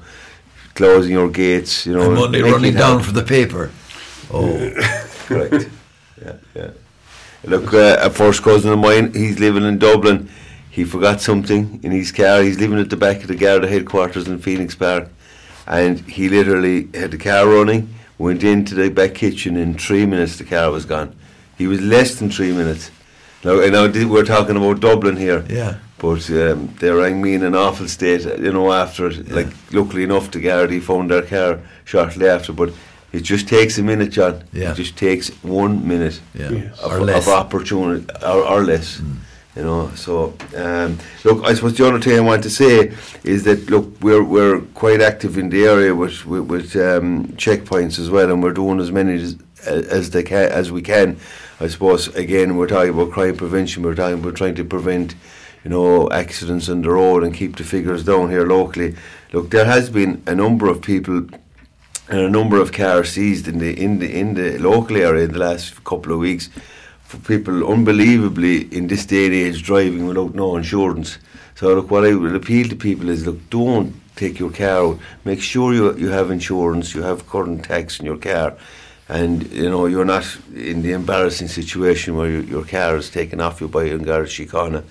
closing 0.76 1.12
your 1.12 1.30
gates. 1.30 1.86
You 1.86 1.94
know, 1.94 2.04
only 2.04 2.40
making 2.40 2.52
running 2.52 2.74
down 2.74 3.04
for 3.04 3.12
the 3.12 3.24
paper. 3.24 3.72
Oh, 4.32 4.48
Correct. 5.28 5.70
yeah, 6.24 6.36
yeah. 6.56 6.72
Look, 7.44 7.74
uh, 7.74 7.98
a 8.02 8.10
first 8.10 8.44
cousin 8.44 8.72
of 8.72 8.80
mine, 8.80 9.14
he's 9.14 9.40
living 9.40 9.64
in 9.64 9.78
Dublin. 9.78 10.30
He 10.70 10.84
forgot 10.84 11.20
something 11.22 11.80
in 11.84 11.92
his 11.92 12.12
car. 12.12 12.42
He's 12.42 12.60
living 12.60 12.80
at 12.80 12.90
the 12.90 12.98
back 12.98 13.22
of 13.22 13.28
the 13.28 13.36
Garda 13.36 13.68
headquarters 13.68 14.28
in 14.28 14.40
Phoenix 14.40 14.76
Park. 14.76 15.10
And 15.68 16.00
he 16.02 16.30
literally 16.30 16.88
had 16.94 17.12
the 17.12 17.18
car 17.18 17.48
running, 17.48 17.94
went 18.20 18.44
into 18.44 18.76
the 18.76 18.90
back 18.90 19.16
kitchen 19.16 19.58
in 19.58 19.74
three 19.74 20.06
minutes, 20.06 20.38
the 20.38 20.44
car 20.44 20.70
was 20.70 20.86
gone. 20.86 21.16
He 21.58 21.66
was 21.66 21.82
less 21.82 22.16
than 22.20 22.30
three 22.30 22.52
minutes. 22.54 22.92
Now, 23.44 23.60
I 23.62 23.70
know 23.70 23.90
we're 24.08 24.24
talking 24.26 24.58
about 24.58 24.80
Dublin 24.82 25.16
here. 25.18 25.44
yeah. 25.50 25.78
But 25.98 26.30
um, 26.30 26.74
they 26.80 26.90
rang 26.92 27.22
me 27.22 27.34
in 27.34 27.44
an 27.44 27.56
awful 27.56 27.88
state, 27.90 28.24
you 28.24 28.54
know, 28.54 28.72
after 28.72 29.08
it. 29.08 29.28
Yeah. 29.28 29.36
Like, 29.36 29.48
luckily 29.74 30.04
enough, 30.04 30.32
the 30.32 30.40
Gardaí 30.40 30.82
found 30.82 31.12
their 31.12 31.24
car 31.24 31.60
shortly 31.84 32.26
after. 32.30 32.54
But 32.54 32.72
it 33.12 33.22
just 33.24 33.50
takes 33.50 33.78
a 33.78 33.84
minute, 33.84 34.12
John. 34.12 34.44
Yeah. 34.54 34.72
It 34.72 34.76
just 34.76 34.96
takes 34.98 35.28
one 35.44 35.86
minute 35.86 36.22
Yeah. 36.34 36.52
Yes. 36.52 36.80
of, 36.80 36.92
Or 36.94 37.02
less. 37.02 37.28
of 37.28 37.34
opportunity, 37.34 38.06
or, 38.24 38.44
or 38.46 38.64
less. 38.64 39.02
Mm. 39.02 39.16
You 39.60 39.66
know, 39.66 39.92
so 39.94 40.34
um, 40.56 40.98
look, 41.26 41.44
I 41.44 41.54
suppose 41.54 41.76
the 41.76 41.86
other 41.86 42.00
thing 42.00 42.18
I 42.18 42.22
want 42.22 42.44
to 42.44 42.50
say 42.50 42.94
is 43.26 43.44
that 43.44 43.70
look, 43.70 43.92
we're 44.00 44.24
we're 44.24 44.62
quite 44.74 45.02
active 45.02 45.38
in 45.38 45.50
the 45.50 45.66
area 45.66 45.94
with 45.94 46.26
with, 46.26 46.44
with 46.44 46.76
um, 46.78 47.26
checkpoints 47.36 48.00
as 48.00 48.10
well, 48.10 48.32
and 48.32 48.42
we're 48.42 48.54
doing 48.54 48.80
as 48.80 48.90
many 48.90 49.16
as, 49.16 49.36
as 49.66 50.12
they 50.12 50.24
can 50.24 50.50
as 50.50 50.72
we 50.72 50.82
can. 50.82 51.18
I 51.60 51.68
suppose 51.68 52.08
again, 52.16 52.56
we're 52.56 52.68
talking 52.68 52.92
about 52.94 53.12
crime 53.12 53.36
prevention. 53.36 53.84
We're 53.84 53.96
talking 53.96 54.20
about 54.20 54.36
trying 54.36 54.56
to 54.56 54.64
prevent, 54.64 55.16
you 55.66 55.72
know, 55.72 56.10
accidents 56.10 56.70
on 56.70 56.82
the 56.82 56.92
road 56.92 57.26
and 57.26 57.34
keep 57.34 57.58
the 57.58 57.66
figures 57.66 58.06
down 58.06 58.30
here 58.30 58.46
locally. 58.46 58.96
Look, 59.34 59.50
there 59.50 59.66
has 59.66 59.90
been 59.90 60.24
a 60.26 60.36
number 60.36 60.70
of 60.70 60.82
people 60.82 61.28
and 62.08 62.20
a 62.22 62.30
number 62.30 62.62
of 62.62 62.72
cars 62.72 63.10
seized 63.10 63.46
in 63.50 63.60
the 63.60 63.78
in 63.78 64.00
the 64.00 64.18
in 64.18 64.36
the 64.36 64.58
local 64.58 64.96
area 64.96 65.26
in 65.26 65.34
the 65.34 65.40
last 65.40 65.84
couple 65.84 66.14
of 66.14 66.20
weeks 66.20 66.50
for 67.10 67.18
people 67.18 67.68
unbelievably 67.68 68.72
in 68.72 68.86
this 68.86 69.04
day 69.04 69.26
and 69.26 69.34
age 69.34 69.64
driving 69.64 70.06
without 70.06 70.36
no 70.36 70.56
insurance. 70.56 71.18
So 71.56 71.74
look, 71.74 71.90
what 71.90 72.06
I 72.06 72.14
would 72.14 72.36
appeal 72.36 72.70
to 72.70 72.76
people 72.76 73.10
is 73.10 73.26
look, 73.26 73.50
don't 73.50 73.96
take 74.16 74.38
your 74.38 74.52
car 74.52 74.84
out. 74.84 75.00
Make 75.26 75.42
sure 75.42 75.74
you 75.74 75.98
you 75.98 76.10
have 76.10 76.30
insurance, 76.30 76.94
you 76.94 77.02
have 77.02 77.28
current 77.28 77.66
tax 77.66 78.00
in 78.00 78.06
your 78.06 78.18
car, 78.18 78.54
and 79.08 79.52
you 79.52 79.68
know 79.72 79.88
you're 79.88 80.06
not 80.06 80.38
in 80.54 80.84
the 80.84 80.92
embarrassing 80.92 81.48
situation 81.48 82.16
where 82.16 82.30
your, 82.30 82.44
your 82.44 82.64
car 82.64 82.96
is 82.98 83.10
taken 83.10 83.42
off 83.42 83.60
you 83.60 83.68
by 83.68 83.86
a 83.86 83.98
Garda 83.98 84.30
Síochána. 84.30 84.84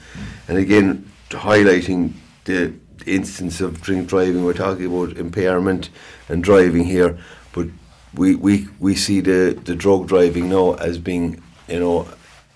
And 0.49 0.59
again, 0.59 1.09
highlighting 1.31 2.15
the 2.47 2.75
instance 3.07 3.61
of 3.61 3.81
drink 3.81 4.09
driving, 4.09 4.45
we're 4.45 4.55
talking 4.55 4.87
about 4.87 5.17
impairment 5.17 5.91
and 6.29 6.43
driving 6.43 6.85
here, 6.85 7.17
but 7.53 7.69
we, 8.15 8.35
we, 8.35 8.67
we 8.81 8.95
see 8.95 9.21
the, 9.21 9.59
the 9.65 9.77
drug 9.77 10.09
driving 10.09 10.49
now 10.49 10.75
as 10.75 10.99
being, 10.99 11.43
you 11.69 11.81
know, 11.81 12.07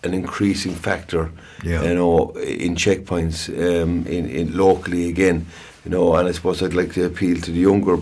an 0.05 0.15
increasing 0.15 0.75
factor, 0.75 1.31
Yeah. 1.65 1.83
you 1.85 1.95
know, 1.95 2.31
in 2.37 2.75
checkpoints 2.75 3.49
um, 3.49 4.07
in, 4.07 4.29
in 4.29 4.57
locally 4.57 5.09
again, 5.09 5.47
you 5.85 5.91
know, 5.91 6.15
and 6.17 6.29
I 6.29 6.33
suppose 6.33 6.63
I'd 6.63 6.75
like 6.75 6.93
to 6.95 7.05
appeal 7.05 7.41
to 7.41 7.51
the 7.51 7.59
younger 7.61 7.99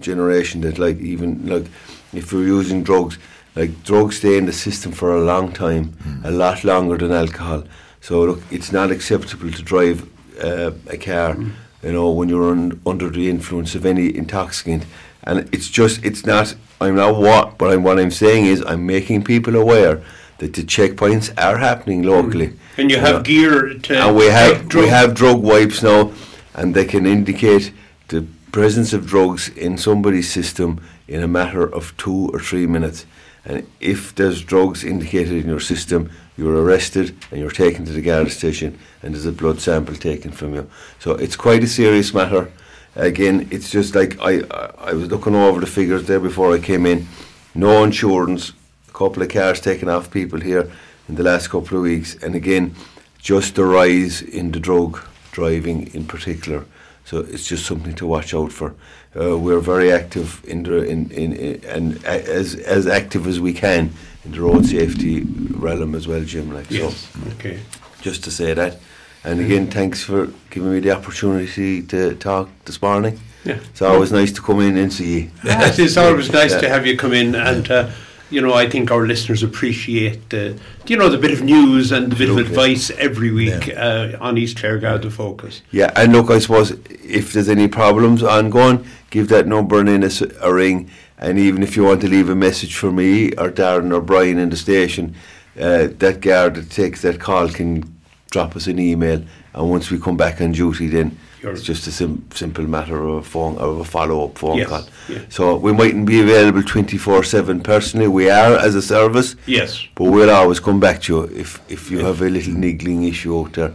generation 0.00 0.60
that 0.62 0.78
like 0.78 0.98
even 0.98 1.46
like 1.46 1.66
if 2.12 2.32
you're 2.32 2.44
using 2.46 2.82
drugs, 2.82 3.18
like 3.56 3.70
drugs 3.84 4.16
stay 4.18 4.36
in 4.36 4.46
the 4.46 4.52
system 4.52 4.92
for 4.92 5.14
a 5.14 5.20
long 5.20 5.52
time, 5.52 5.92
a 6.24 6.30
lot 6.30 6.64
longer 6.64 6.96
than 6.96 7.12
alcohol. 7.12 7.64
So 8.00 8.22
look, 8.24 8.40
it's 8.50 8.72
not 8.72 8.90
acceptable 8.90 9.50
to 9.50 9.62
drive 9.62 10.08
uh, 10.42 10.70
a 10.88 10.96
car, 10.96 11.36
you 11.82 11.92
know, 11.92 12.10
when 12.10 12.28
you're 12.28 12.50
un, 12.50 12.80
under 12.86 13.10
the 13.10 13.28
influence 13.28 13.74
of 13.74 13.84
any 13.84 14.14
intoxicant. 14.16 14.84
And 15.24 15.48
it's 15.52 15.68
just, 15.68 16.04
it's 16.04 16.24
not. 16.24 16.54
I'm 16.80 16.94
not 16.94 17.16
what, 17.16 17.58
but 17.58 17.72
I'm, 17.72 17.82
what 17.82 17.98
I'm 17.98 18.12
saying 18.12 18.46
is, 18.46 18.62
I'm 18.64 18.86
making 18.86 19.24
people 19.24 19.56
aware 19.56 20.00
that 20.38 20.54
the 20.54 20.62
checkpoints 20.62 21.32
are 21.36 21.58
happening 21.58 22.02
locally. 22.02 22.52
And 22.76 22.90
you 22.90 22.98
have 22.98 23.16
know, 23.16 23.22
gear 23.22 23.74
to 23.74 23.98
and 23.98 24.16
we 24.16 24.26
have 24.26 24.68
drug- 24.68 24.84
we 24.84 24.90
have 24.90 25.14
drug 25.14 25.42
wipes 25.42 25.82
now, 25.82 26.12
and 26.54 26.74
they 26.74 26.84
can 26.84 27.06
indicate 27.06 27.72
the 28.08 28.24
presence 28.52 28.92
of 28.92 29.06
drugs 29.06 29.48
in 29.48 29.76
somebody's 29.76 30.30
system 30.32 30.80
in 31.06 31.22
a 31.22 31.28
matter 31.28 31.62
of 31.62 31.96
two 31.96 32.30
or 32.32 32.40
three 32.40 32.66
minutes. 32.66 33.04
And 33.44 33.66
if 33.80 34.14
there's 34.14 34.42
drugs 34.42 34.84
indicated 34.84 35.32
in 35.42 35.48
your 35.48 35.60
system, 35.60 36.10
you're 36.36 36.62
arrested 36.62 37.16
and 37.30 37.40
you're 37.40 37.50
taken 37.50 37.84
to 37.86 37.92
the 37.92 38.02
Garda 38.02 38.30
station, 38.30 38.78
and 39.02 39.14
there's 39.14 39.26
a 39.26 39.32
blood 39.32 39.60
sample 39.60 39.94
taken 39.96 40.30
from 40.32 40.54
you. 40.54 40.68
So 40.98 41.12
it's 41.12 41.36
quite 41.36 41.64
a 41.64 41.66
serious 41.66 42.14
matter. 42.14 42.50
Again, 42.94 43.48
it's 43.50 43.70
just 43.70 43.94
like 43.94 44.18
I 44.20 44.42
I 44.50 44.90
I 44.90 44.92
was 44.92 45.08
looking 45.10 45.34
over 45.34 45.60
the 45.60 45.66
figures 45.66 46.06
there 46.06 46.20
before 46.20 46.54
I 46.54 46.60
came 46.60 46.86
in. 46.86 47.06
No 47.54 47.82
insurance, 47.84 48.52
couple 48.98 49.22
of 49.22 49.28
cars 49.28 49.60
taken 49.60 49.88
off 49.88 50.10
people 50.10 50.40
here 50.40 50.68
in 51.08 51.14
the 51.14 51.22
last 51.22 51.48
couple 51.48 51.76
of 51.76 51.82
weeks, 51.84 52.16
and 52.22 52.34
again, 52.34 52.74
just 53.22 53.54
the 53.54 53.64
rise 53.64 54.20
in 54.22 54.50
the 54.52 54.60
drug 54.60 54.98
driving 55.32 55.86
in 55.94 56.04
particular. 56.04 56.64
So 57.04 57.20
it's 57.20 57.46
just 57.48 57.64
something 57.64 57.94
to 57.94 58.06
watch 58.06 58.34
out 58.34 58.52
for. 58.52 58.74
Uh, 59.18 59.38
we're 59.38 59.60
very 59.60 59.90
active 59.92 60.42
in 60.46 60.62
the 60.64 60.82
in, 60.82 61.10
in, 61.10 61.32
in 61.32 61.64
and 61.64 62.04
a- 62.04 62.28
as 62.40 62.54
as 62.56 62.86
active 62.86 63.26
as 63.26 63.38
we 63.40 63.52
can 63.54 63.90
in 64.24 64.32
the 64.32 64.40
road 64.40 64.66
safety 64.66 65.22
realm 65.56 65.94
as 65.94 66.06
well, 66.06 66.22
Jim. 66.24 66.52
Like 66.52 66.70
Yes. 66.70 67.08
so, 67.12 67.30
Okay. 67.38 67.58
just 68.02 68.24
to 68.24 68.30
say 68.30 68.52
that. 68.54 68.76
And 69.24 69.40
again, 69.40 69.66
thanks 69.70 70.02
for 70.04 70.28
giving 70.50 70.72
me 70.72 70.80
the 70.80 70.92
opportunity 70.96 71.82
to 71.82 72.14
talk 72.16 72.48
this 72.64 72.80
morning. 72.82 73.18
Yeah. 73.44 73.58
It's 73.70 73.82
always 73.82 74.12
nice 74.12 74.32
to 74.32 74.42
come 74.42 74.60
in 74.60 74.76
and 74.76 74.92
see 74.92 75.20
you. 75.20 75.30
It 75.44 75.78
is 75.78 75.96
always 75.96 76.30
nice 76.30 76.52
Yeah. 76.52 76.60
to 76.60 76.68
have 76.68 76.86
you 76.86 76.96
come 76.96 77.14
in, 77.16 77.34
and 77.34 77.70
uh, 77.70 77.88
you 78.30 78.40
know 78.40 78.54
I 78.54 78.68
think 78.68 78.90
our 78.90 79.06
listeners 79.06 79.42
appreciate 79.42 80.30
the 80.30 80.58
you 80.86 80.96
know 80.96 81.08
the 81.08 81.18
bit 81.18 81.32
of 81.32 81.42
news 81.42 81.92
and 81.92 82.12
the 82.12 82.16
bit 82.16 82.28
of 82.28 82.38
advice 82.38 82.90
every 82.92 83.30
week 83.30 83.70
uh, 83.76 84.12
on 84.20 84.38
East 84.38 84.58
Clare 84.58 84.78
Garda 84.78 85.10
Focus. 85.10 85.62
Yeah, 85.70 85.92
and 85.96 86.12
look, 86.12 86.30
I 86.30 86.38
suppose 86.38 86.70
if 86.70 87.32
there's 87.32 87.48
any 87.48 87.68
problems 87.68 88.22
ongoing, 88.22 88.86
give 89.10 89.28
that 89.28 89.46
number 89.46 89.80
in 89.80 90.02
a 90.40 90.52
ring. 90.52 90.90
And 91.20 91.38
even 91.38 91.64
if 91.64 91.76
you 91.76 91.82
want 91.82 92.00
to 92.02 92.08
leave 92.08 92.28
a 92.28 92.36
message 92.36 92.76
for 92.76 92.92
me 92.92 93.32
or 93.32 93.50
Darren 93.50 93.92
or 93.92 94.00
Brian 94.00 94.38
in 94.38 94.50
the 94.50 94.56
station, 94.56 95.16
uh, 95.58 95.88
that 95.98 96.20
guard 96.20 96.54
that 96.54 96.70
takes 96.70 97.02
that 97.02 97.18
call 97.18 97.48
can 97.48 97.97
drop 98.30 98.56
us 98.56 98.66
an 98.66 98.78
email. 98.78 99.22
And 99.54 99.70
once 99.70 99.90
we 99.90 99.98
come 99.98 100.16
back 100.16 100.40
on 100.40 100.52
duty, 100.52 100.88
then 100.88 101.16
You're- 101.42 101.54
it's 101.54 101.62
just 101.62 101.86
a 101.86 101.92
sim- 101.92 102.24
simple 102.34 102.66
matter 102.66 102.96
of 103.02 103.14
a 103.16 103.22
phone 103.22 103.56
of 103.58 103.78
a 103.80 103.84
follow 103.84 104.24
up 104.24 104.38
phone 104.38 104.58
Yes, 104.58 104.68
call. 104.68 104.84
yeah. 105.08 105.18
So 105.28 105.56
we 105.56 105.72
mightn't 105.72 106.06
be 106.06 106.20
available 106.20 106.62
24 106.62 107.24
7 107.24 107.60
personally. 107.60 108.08
We 108.08 108.28
are 108.30 108.56
as 108.56 108.74
a 108.74 108.82
service. 108.82 109.36
Yes. 109.46 109.82
But 109.94 110.04
we'll 110.04 110.30
always 110.30 110.60
come 110.60 110.80
back 110.80 111.02
to 111.02 111.12
you 111.14 111.22
if, 111.34 111.60
if 111.68 111.90
you 111.90 112.00
have 112.00 112.20
a 112.22 112.28
little 112.28 112.54
niggling 112.54 113.04
issue 113.04 113.38
out 113.38 113.52
there. 113.54 113.72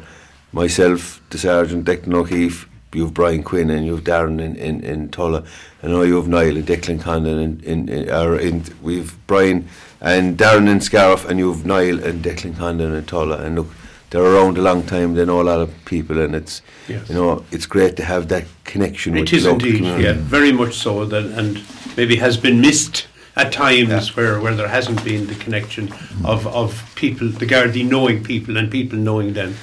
myself, 0.51 1.19
the 1.31 1.37
Sergeant, 1.39 1.85
Declan 1.85 2.13
O'Keefe, 2.13 2.67
you've 2.93 3.13
Brian 3.13 3.41
Quinn 3.41 3.71
and 3.71 3.87
you've 3.87 4.03
Darren 4.03 4.39
in, 4.39 4.55
in, 4.55 4.81
in 4.83 5.09
Tulla, 5.09 5.43
and 5.81 5.91
now 5.91 6.03
you've 6.03 6.27
Niall 6.27 6.57
and 6.57 6.67
Declan 6.67 7.01
Condon 7.01 7.39
in, 7.39 7.59
in, 7.61 7.89
in, 7.89 8.09
or 8.11 8.37
in 8.37 8.63
we've 8.83 9.15
Brian 9.25 9.67
and 9.99 10.37
Darren 10.37 10.67
in 10.69 10.79
Scariff 10.79 11.25
and 11.27 11.39
you've 11.39 11.65
Niall 11.65 12.03
and 12.03 12.23
Declan 12.23 12.55
Condon 12.55 12.93
in 12.93 13.03
Tulla, 13.05 13.37
and 13.39 13.55
look, 13.55 13.67
they're 14.13 14.23
around 14.23 14.59
a 14.59 14.61
long 14.61 14.83
time, 14.83 15.15
they 15.15 15.25
know 15.25 15.41
a 15.41 15.47
lot 15.51 15.59
of 15.59 15.69
people, 15.85 16.19
and 16.19 16.35
it's 16.35 16.61
Yes. 16.87 17.09
you 17.09 17.15
know 17.15 17.43
it's 17.51 17.65
great 17.65 17.95
to 17.95 18.03
have 18.03 18.27
that 18.27 18.45
connection 18.63 19.13
with 19.13 19.23
It 19.23 19.33
is 19.33 19.43
the 19.43 19.51
local 19.51 19.67
indeed, 19.67 19.77
community. 19.79 20.03
yeah, 20.03 20.13
very 20.37 20.51
much 20.51 20.75
so, 20.75 21.05
that, 21.05 21.25
and 21.39 21.61
maybe 21.97 22.15
has 22.17 22.37
been 22.37 22.61
missed 22.61 23.07
at 23.35 23.51
times 23.51 24.15
where, 24.15 24.39
where 24.39 24.53
there 24.53 24.67
hasn't 24.67 25.03
been 25.03 25.25
the 25.25 25.35
connection 25.35 25.91
of, 26.23 26.45
of 26.45 26.91
people, 26.95 27.27
the 27.29 27.47
Gardaí 27.47 27.83
knowing 27.89 28.23
people 28.23 28.57
and 28.57 28.69
people 28.69 28.99
knowing 28.99 29.33
them. 29.33 29.55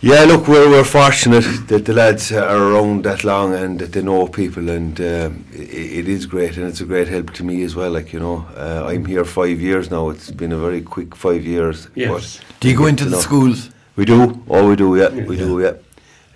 Yeah, 0.00 0.24
look, 0.24 0.46
we're, 0.46 0.68
we're 0.68 0.84
fortunate 0.84 1.44
that 1.68 1.86
the 1.86 1.92
lads 1.92 2.30
are 2.30 2.72
around 2.72 3.04
that 3.04 3.24
long 3.24 3.54
and 3.54 3.80
that 3.80 3.92
they 3.92 4.02
know 4.02 4.28
people, 4.28 4.68
and 4.68 5.00
um, 5.00 5.44
i 5.52 5.62
it 6.00 6.08
is 6.08 6.26
great, 6.26 6.56
and 6.58 6.66
it's 6.66 6.80
a 6.80 6.84
great 6.84 7.08
help 7.08 7.32
to 7.32 7.42
me 7.42 7.64
as 7.64 7.74
well. 7.74 7.90
Like 7.90 8.12
you 8.12 8.20
know, 8.20 8.46
uh, 8.54 8.84
I'm 8.86 9.04
here 9.06 9.24
five 9.24 9.60
years 9.60 9.90
now. 9.90 10.10
It's 10.10 10.30
been 10.30 10.52
a 10.52 10.58
very 10.58 10.82
quick 10.82 11.16
five 11.16 11.44
years. 11.44 11.88
Yes. 11.96 12.40
Do 12.60 12.68
you 12.68 12.76
go 12.76 12.86
into 12.86 13.04
the 13.06 13.10
know. 13.12 13.20
schools? 13.20 13.70
We 13.98 14.04
do. 14.04 14.40
Oh, 14.48 14.68
we 14.68 14.76
do. 14.76 14.94
Yeah, 14.96 15.10
we 15.26 15.36
Yeah. 15.36 15.44
do. 15.44 15.60
Yeah. 15.60 15.72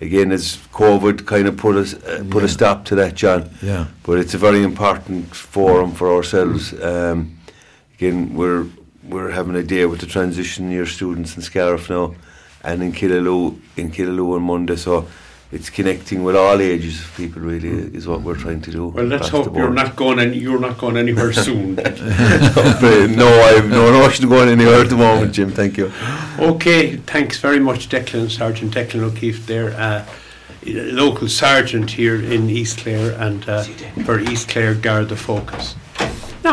Again, 0.01 0.31
as 0.33 0.57
COVID 0.73 1.25
kind 1.25 1.47
of 1.47 1.55
put 1.55 1.75
us 1.77 1.93
uh, 1.93 2.23
put 2.29 2.41
Yeah. 2.43 2.45
a 2.45 2.49
stop 2.49 2.83
to 2.85 2.95
that, 2.95 3.15
John. 3.15 3.43
Yeah. 3.61 3.85
But 4.05 4.17
it's 4.19 4.33
a 4.33 4.37
very 4.37 4.61
important 4.63 5.33
forum 5.33 5.91
for 5.93 6.07
ourselves. 6.13 6.73
Um, 6.81 7.17
again, 7.97 8.33
we're 8.35 8.65
we're 9.09 9.31
having 9.31 9.55
a 9.55 9.63
day 9.63 9.85
with 9.85 9.99
the 10.01 10.05
transition 10.07 10.71
year 10.71 10.85
students 10.85 11.35
in 11.37 11.41
Scariff 11.41 11.89
now, 11.89 12.15
and 12.63 12.83
in 12.83 12.91
Killaloe 12.91 13.55
in 13.77 13.91
Killaloe 13.91 14.35
on 14.35 14.41
Monday. 14.41 14.75
So 14.75 15.05
it's 15.53 15.69
connecting 15.69 16.23
with 16.23 16.35
all 16.35 16.59
ages 16.59 16.99
of 17.01 17.13
people. 17.15 17.41
Really 17.41 17.69
is 17.95 18.07
what 18.07 18.21
we're 18.21 18.35
trying 18.35 18.61
to 18.61 18.71
do. 18.71 18.87
Well, 18.87 19.05
let's 19.05 19.29
hope 19.29 19.55
you're 19.55 19.69
not 19.69 19.95
going 19.95 20.19
any, 20.19 20.39
you're 20.39 20.59
not 20.59 20.79
going 20.79 20.97
anywhere 20.97 21.31
soon. 21.47 21.75
no, 21.75 21.83
I've 21.83 23.69
no 23.69 23.91
notion 23.91 24.25
of 24.25 24.31
going 24.31 24.49
anywhere 24.49 24.81
at 24.81 24.89
the 24.89 24.97
moment, 24.97 25.33
Jim. 25.33 25.51
Thank 25.51 25.77
you. 25.77 25.91
Okay, 26.39 26.95
thanks 26.97 27.39
very 27.39 27.59
much, 27.59 27.89
Declan, 27.89 28.31
Sergeant 28.31 28.73
Declan 28.73 29.03
O'Keefe 29.03 29.45
there, 29.45 29.71
uh, 29.73 30.05
local 30.65 31.29
sergeant 31.29 31.91
here 31.91 32.15
in 32.15 32.49
East 32.49 32.79
Clare 32.79 33.11
and 33.11 33.47
uh, 33.47 33.63
for 34.05 34.19
East 34.19 34.49
Clare 34.49 34.73
Garda 34.73 35.15
Focus. 35.15 35.75